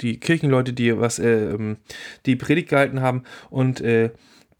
die 0.00 0.20
Kirchenleute, 0.20 0.72
die 0.72 0.96
was 0.98 1.18
äh, 1.18 1.50
ähm, 1.50 1.78
die 2.26 2.36
Predigt 2.36 2.68
gehalten 2.68 3.00
haben 3.02 3.24
und 3.50 3.80
äh, 3.80 4.10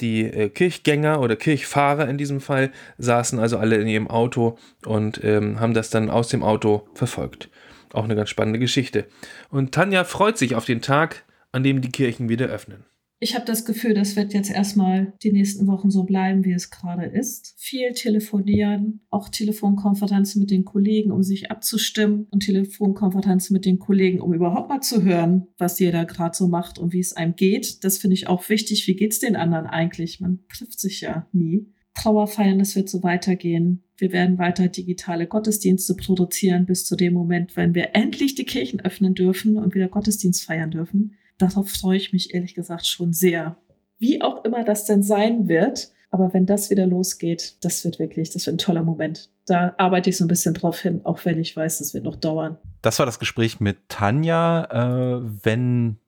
die 0.00 0.22
äh, 0.22 0.48
Kirchgänger 0.48 1.20
oder 1.20 1.36
Kirchfahrer 1.36 2.08
in 2.08 2.18
diesem 2.18 2.40
Fall 2.40 2.72
saßen 2.98 3.38
also 3.38 3.58
alle 3.58 3.76
in 3.76 3.86
ihrem 3.86 4.08
Auto 4.08 4.58
und 4.84 5.22
ähm, 5.22 5.60
haben 5.60 5.74
das 5.74 5.90
dann 5.90 6.10
aus 6.10 6.28
dem 6.28 6.42
Auto 6.42 6.88
verfolgt. 6.94 7.48
Auch 7.92 8.04
eine 8.04 8.16
ganz 8.16 8.30
spannende 8.30 8.58
Geschichte. 8.58 9.06
Und 9.50 9.72
Tanja 9.72 10.04
freut 10.04 10.36
sich 10.38 10.54
auf 10.54 10.64
den 10.64 10.80
Tag, 10.80 11.24
an 11.52 11.62
dem 11.62 11.80
die 11.80 11.90
Kirchen 11.90 12.28
wieder 12.28 12.46
öffnen. 12.46 12.84
Ich 13.22 13.34
habe 13.34 13.44
das 13.44 13.66
Gefühl, 13.66 13.92
das 13.92 14.16
wird 14.16 14.32
jetzt 14.32 14.50
erstmal 14.50 15.12
die 15.22 15.30
nächsten 15.30 15.66
Wochen 15.66 15.90
so 15.90 16.04
bleiben, 16.04 16.46
wie 16.46 16.54
es 16.54 16.70
gerade 16.70 17.04
ist. 17.04 17.52
Viel 17.58 17.92
telefonieren, 17.92 19.00
auch 19.10 19.28
Telefonkonferenzen 19.28 20.40
mit 20.40 20.50
den 20.50 20.64
Kollegen, 20.64 21.12
um 21.12 21.22
sich 21.22 21.50
abzustimmen 21.50 22.26
und 22.30 22.40
Telefonkonferenzen 22.40 23.52
mit 23.52 23.66
den 23.66 23.78
Kollegen, 23.78 24.22
um 24.22 24.32
überhaupt 24.32 24.70
mal 24.70 24.80
zu 24.80 25.04
hören, 25.04 25.48
was 25.58 25.78
jeder 25.78 26.06
gerade 26.06 26.34
so 26.34 26.48
macht 26.48 26.78
und 26.78 26.94
wie 26.94 27.00
es 27.00 27.12
einem 27.12 27.36
geht. 27.36 27.84
Das 27.84 27.98
finde 27.98 28.14
ich 28.14 28.26
auch 28.26 28.48
wichtig. 28.48 28.86
Wie 28.86 28.96
geht 28.96 29.12
es 29.12 29.18
den 29.18 29.36
anderen 29.36 29.66
eigentlich? 29.66 30.20
Man 30.20 30.38
trifft 30.48 30.80
sich 30.80 31.02
ja 31.02 31.28
nie. 31.32 31.66
Trauerfeiern, 31.92 32.58
das 32.58 32.74
wird 32.74 32.88
so 32.88 33.02
weitergehen. 33.02 33.82
Wir 33.98 34.12
werden 34.12 34.38
weiter 34.38 34.68
digitale 34.68 35.26
Gottesdienste 35.26 35.94
produzieren 35.94 36.64
bis 36.64 36.86
zu 36.86 36.96
dem 36.96 37.12
Moment, 37.12 37.54
wenn 37.54 37.74
wir 37.74 37.94
endlich 37.94 38.34
die 38.34 38.46
Kirchen 38.46 38.80
öffnen 38.80 39.14
dürfen 39.14 39.58
und 39.58 39.74
wieder 39.74 39.88
Gottesdienst 39.88 40.42
feiern 40.42 40.70
dürfen 40.70 41.16
darauf 41.40 41.70
freue 41.70 41.96
ich 41.96 42.12
mich 42.12 42.34
ehrlich 42.34 42.54
gesagt 42.54 42.86
schon 42.86 43.12
sehr. 43.12 43.56
Wie 43.98 44.22
auch 44.22 44.44
immer 44.44 44.64
das 44.64 44.84
denn 44.84 45.02
sein 45.02 45.48
wird, 45.48 45.90
aber 46.10 46.32
wenn 46.34 46.46
das 46.46 46.70
wieder 46.70 46.86
losgeht, 46.86 47.64
das 47.64 47.84
wird 47.84 47.98
wirklich, 47.98 48.30
das 48.30 48.46
wird 48.46 48.56
ein 48.56 48.58
toller 48.58 48.82
Moment. 48.82 49.30
Da 49.46 49.74
arbeite 49.78 50.10
ich 50.10 50.16
so 50.16 50.24
ein 50.24 50.28
bisschen 50.28 50.54
drauf 50.54 50.80
hin, 50.80 51.00
auch 51.04 51.24
wenn 51.24 51.38
ich 51.38 51.56
weiß, 51.56 51.78
das 51.78 51.94
wird 51.94 52.04
noch 52.04 52.16
dauern. 52.16 52.58
Das 52.82 52.98
war 52.98 53.06
das 53.06 53.18
Gespräch 53.18 53.60
mit 53.60 53.88
Tanja. 53.88 54.64
Äh, 54.64 55.20
wenn 55.44 55.98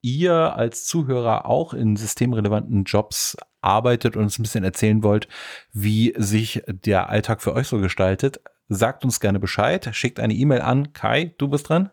ihr 0.00 0.56
als 0.56 0.84
Zuhörer 0.84 1.46
auch 1.46 1.74
in 1.74 1.96
systemrelevanten 1.96 2.84
Jobs 2.84 3.36
arbeitet 3.60 4.16
und 4.16 4.24
uns 4.24 4.38
ein 4.38 4.42
bisschen 4.42 4.64
erzählen 4.64 5.02
wollt, 5.02 5.28
wie 5.72 6.14
sich 6.16 6.62
der 6.66 7.08
Alltag 7.08 7.42
für 7.42 7.54
euch 7.54 7.68
so 7.68 7.78
gestaltet, 7.78 8.40
sagt 8.68 9.04
uns 9.04 9.20
gerne 9.20 9.38
Bescheid. 9.38 9.88
Schickt 9.92 10.18
eine 10.18 10.34
E-Mail 10.34 10.62
an. 10.62 10.92
Kai, 10.92 11.34
du 11.38 11.48
bist 11.48 11.68
dran 11.68 11.90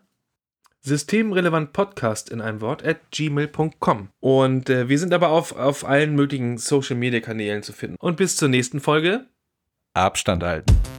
systemrelevant 0.82 1.72
Podcast 1.72 2.30
in 2.30 2.40
einem 2.40 2.60
Wort 2.60 2.84
at 2.84 3.10
gmail.com. 3.10 4.08
Und 4.20 4.70
äh, 4.70 4.88
wir 4.88 4.98
sind 4.98 5.12
aber 5.12 5.28
auf, 5.28 5.56
auf 5.56 5.84
allen 5.84 6.14
möglichen 6.14 6.58
Social 6.58 6.96
Media 6.96 7.20
Kanälen 7.20 7.62
zu 7.62 7.72
finden. 7.72 7.96
Und 7.98 8.16
bis 8.16 8.36
zur 8.36 8.48
nächsten 8.48 8.80
Folge. 8.80 9.26
Abstand 9.94 10.42
halten. 10.42 10.89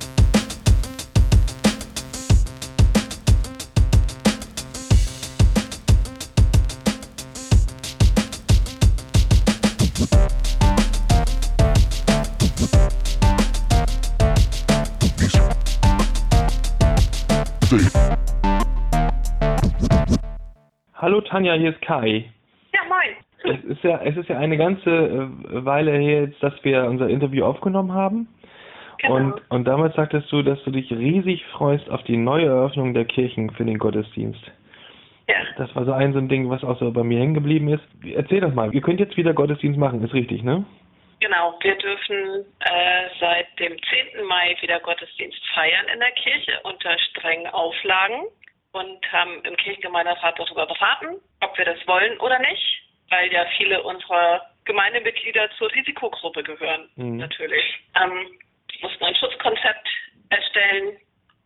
Hallo 21.11 21.19
Tanja, 21.19 21.55
hier 21.55 21.71
ist 21.71 21.81
Kai. 21.81 22.23
Ja, 22.73 22.79
moin. 22.87 23.17
Es 23.43 23.61
ist 23.65 23.83
ja, 23.83 23.99
es 24.01 24.15
ist 24.15 24.29
ja 24.29 24.37
eine 24.37 24.55
ganze 24.55 24.89
äh, 24.89 25.65
Weile 25.65 25.91
her 25.91 26.21
jetzt, 26.21 26.41
dass 26.41 26.53
wir 26.63 26.85
unser 26.85 27.09
Interview 27.09 27.43
aufgenommen 27.43 27.93
haben. 27.93 28.29
Genau. 28.99 29.15
Und, 29.15 29.41
und 29.49 29.65
damals 29.65 29.93
sagtest 29.97 30.31
du, 30.31 30.41
dass 30.41 30.63
du 30.63 30.71
dich 30.71 30.89
riesig 30.89 31.45
freust 31.47 31.89
auf 31.89 32.01
die 32.03 32.15
neue 32.15 32.45
Eröffnung 32.45 32.93
der 32.93 33.03
Kirchen 33.03 33.49
für 33.49 33.65
den 33.65 33.77
Gottesdienst. 33.77 34.39
Ja. 35.27 35.35
Das 35.57 35.75
war 35.75 35.83
so 35.83 35.91
ein 35.91 36.13
so 36.13 36.19
ein 36.19 36.29
Ding, 36.29 36.49
was 36.49 36.63
auch 36.63 36.79
so 36.79 36.89
bei 36.91 37.03
mir 37.03 37.19
hängen 37.19 37.33
geblieben 37.33 37.67
ist. 37.67 37.83
Erzähl 38.15 38.39
doch 38.39 38.53
mal, 38.53 38.73
ihr 38.73 38.81
könnt 38.81 39.01
jetzt 39.01 39.17
wieder 39.17 39.33
Gottesdienst 39.33 39.77
machen, 39.77 40.01
ist 40.01 40.13
richtig, 40.13 40.43
ne? 40.43 40.63
Genau, 41.19 41.59
wir 41.59 41.75
dürfen 41.75 42.45
äh, 42.61 43.09
seit 43.19 43.47
dem 43.59 43.75
10. 44.15 44.25
Mai 44.29 44.55
wieder 44.61 44.79
Gottesdienst 44.79 45.45
feiern 45.53 45.87
in 45.93 45.99
der 45.99 46.11
Kirche 46.11 46.53
unter 46.63 46.97
strengen 46.97 47.47
Auflagen 47.47 48.27
und 48.73 49.11
haben 49.11 49.43
im 49.43 49.55
Kirchengemeinderat 49.57 50.37
darüber 50.39 50.65
beraten, 50.65 51.19
ob 51.41 51.57
wir 51.57 51.65
das 51.65 51.85
wollen 51.87 52.17
oder 52.19 52.39
nicht, 52.39 52.83
weil 53.09 53.31
ja 53.31 53.45
viele 53.57 53.81
unserer 53.83 54.45
Gemeindemitglieder 54.65 55.49
zur 55.57 55.71
Risikogruppe 55.73 56.43
gehören, 56.43 56.89
Mhm. 56.95 57.17
natürlich. 57.17 57.63
Ähm, 58.01 58.39
mussten 58.81 59.03
ein 59.03 59.15
Schutzkonzept 59.15 59.87
erstellen. 60.29 60.97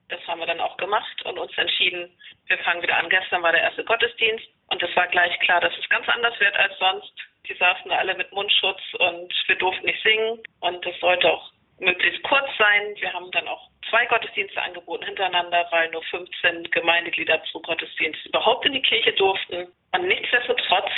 Das 0.10 0.26
haben 0.28 0.40
wir 0.40 0.46
dann 0.46 0.60
auch 0.60 0.78
gemacht 0.78 1.22
und 1.26 1.38
uns 1.40 1.58
entschieden, 1.58 2.16
wir 2.48 2.58
fangen 2.60 2.82
wieder 2.84 2.98
an. 2.98 3.10
Gestern 3.10 3.42
war 3.42 3.52
der 3.52 3.62
erste 3.62 3.84
Gottesdienst 3.84 4.46
und 4.68 4.82
es 4.82 4.96
war 4.96 5.08
gleich 5.08 5.38
klar, 5.40 5.60
dass 5.62 5.76
es 5.78 5.90
ganz 5.90 6.08
anders 6.10 6.40
wird 6.40 6.56
als 6.56 6.78
sonst. 6.78 7.12
Die 7.48 7.56
saßen 7.56 7.92
alle 7.92 8.16
mit 8.16 8.32
Mundschutz 8.32 8.82
und 9.00 9.34
wir 9.48 9.56
durften 9.56 9.86
nicht 9.86 10.02
singen 10.04 10.40
und 10.62 10.86
es 10.86 11.00
sollte 11.00 11.32
auch 11.32 11.52
möglichst 11.80 12.22
kurz 12.24 12.48
sein. 12.58 12.96
Wir 13.00 13.12
haben 13.14 13.30
dann 13.32 13.48
auch 13.48 13.70
zwei 13.90 14.06
Gottesdienste 14.06 14.62
angeboten 14.62 15.06
hintereinander, 15.06 15.68
weil 15.72 15.90
nur 15.92 16.04
15 16.04 16.64
Gemeindeglieder 16.72 17.38
pro 17.52 17.60
Gottesdienst 17.60 18.26
überhaupt 18.26 18.66
in 18.66 18.74
die 18.74 18.82
Kirche 18.82 19.14
durften. 19.14 19.68
Und 19.94 20.08
nichtsdestotrotz 20.08 20.90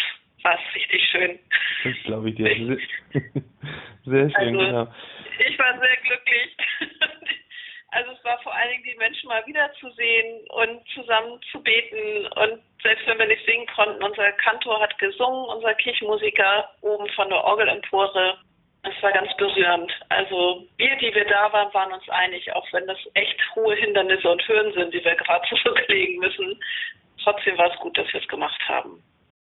war 0.44 0.54
es 0.60 0.76
richtig 0.76 1.04
schön. 1.10 1.40
Das 1.84 1.94
glaube 2.04 2.30
ich 2.30 2.36
dir. 2.36 2.48
Sehr, 4.06 4.30
schön, 4.30 4.36
Also- 4.36 4.58
genau. 4.60 4.88
Ich 5.48 5.60
war 5.60 5.80
sehr 5.80 5.98
glücklich. 5.98 6.58
Also 7.92 8.12
es 8.12 8.24
war 8.26 8.38
vor 8.44 8.54
allen 8.54 8.70
Dingen 8.70 8.84
die 8.84 8.98
Menschen 8.98 9.28
mal 9.30 9.44
wiederzusehen 9.48 10.46
und 10.50 10.88
zusammen 10.90 11.40
zu 11.52 11.64
beten. 11.64 12.28
Und 12.36 12.62
selbst 12.84 13.08
wenn 13.08 13.18
wir 13.18 13.28
nicht 13.28 13.46
singen 13.46 13.66
konnten, 13.68 14.04
unser 14.04 14.32
Kantor 14.34 14.82
hat 14.82 14.96
gesungen, 15.00 15.46
unser 15.50 15.74
Kirchenmusiker 15.76 16.70
oben 16.82 17.08
von 17.16 17.30
der 17.30 17.44
Orgelempore. 17.44 18.38
Es 18.88 19.04
war 19.04 19.12
ganz 19.12 19.36
berührend. 19.36 19.92
Also 20.10 20.66
wir, 20.78 20.96
die 20.98 21.14
wir 21.14 21.26
da 21.26 21.52
waren, 21.52 21.74
waren 21.74 21.92
uns 21.92 22.08
einig, 22.10 22.52
auch 22.54 22.66
wenn 22.72 22.88
das 22.88 22.98
echt 23.16 23.38
hohe 23.56 23.76
Hindernisse 23.76 24.30
und 24.30 24.48
Hürden 24.48 24.74
sind, 24.74 24.94
die 24.94 25.04
wir 25.04 25.16
gerade 25.16 25.46
zurücklegen 25.64 26.20
müssen. 26.20 26.60
Trotzdem 27.24 27.58
war 27.58 27.72
es 27.72 27.80
gut, 27.80 27.98
dass 27.98 28.12
wir 28.14 28.22
es 28.22 28.28
gemacht 28.28 28.62
haben. 28.68 29.04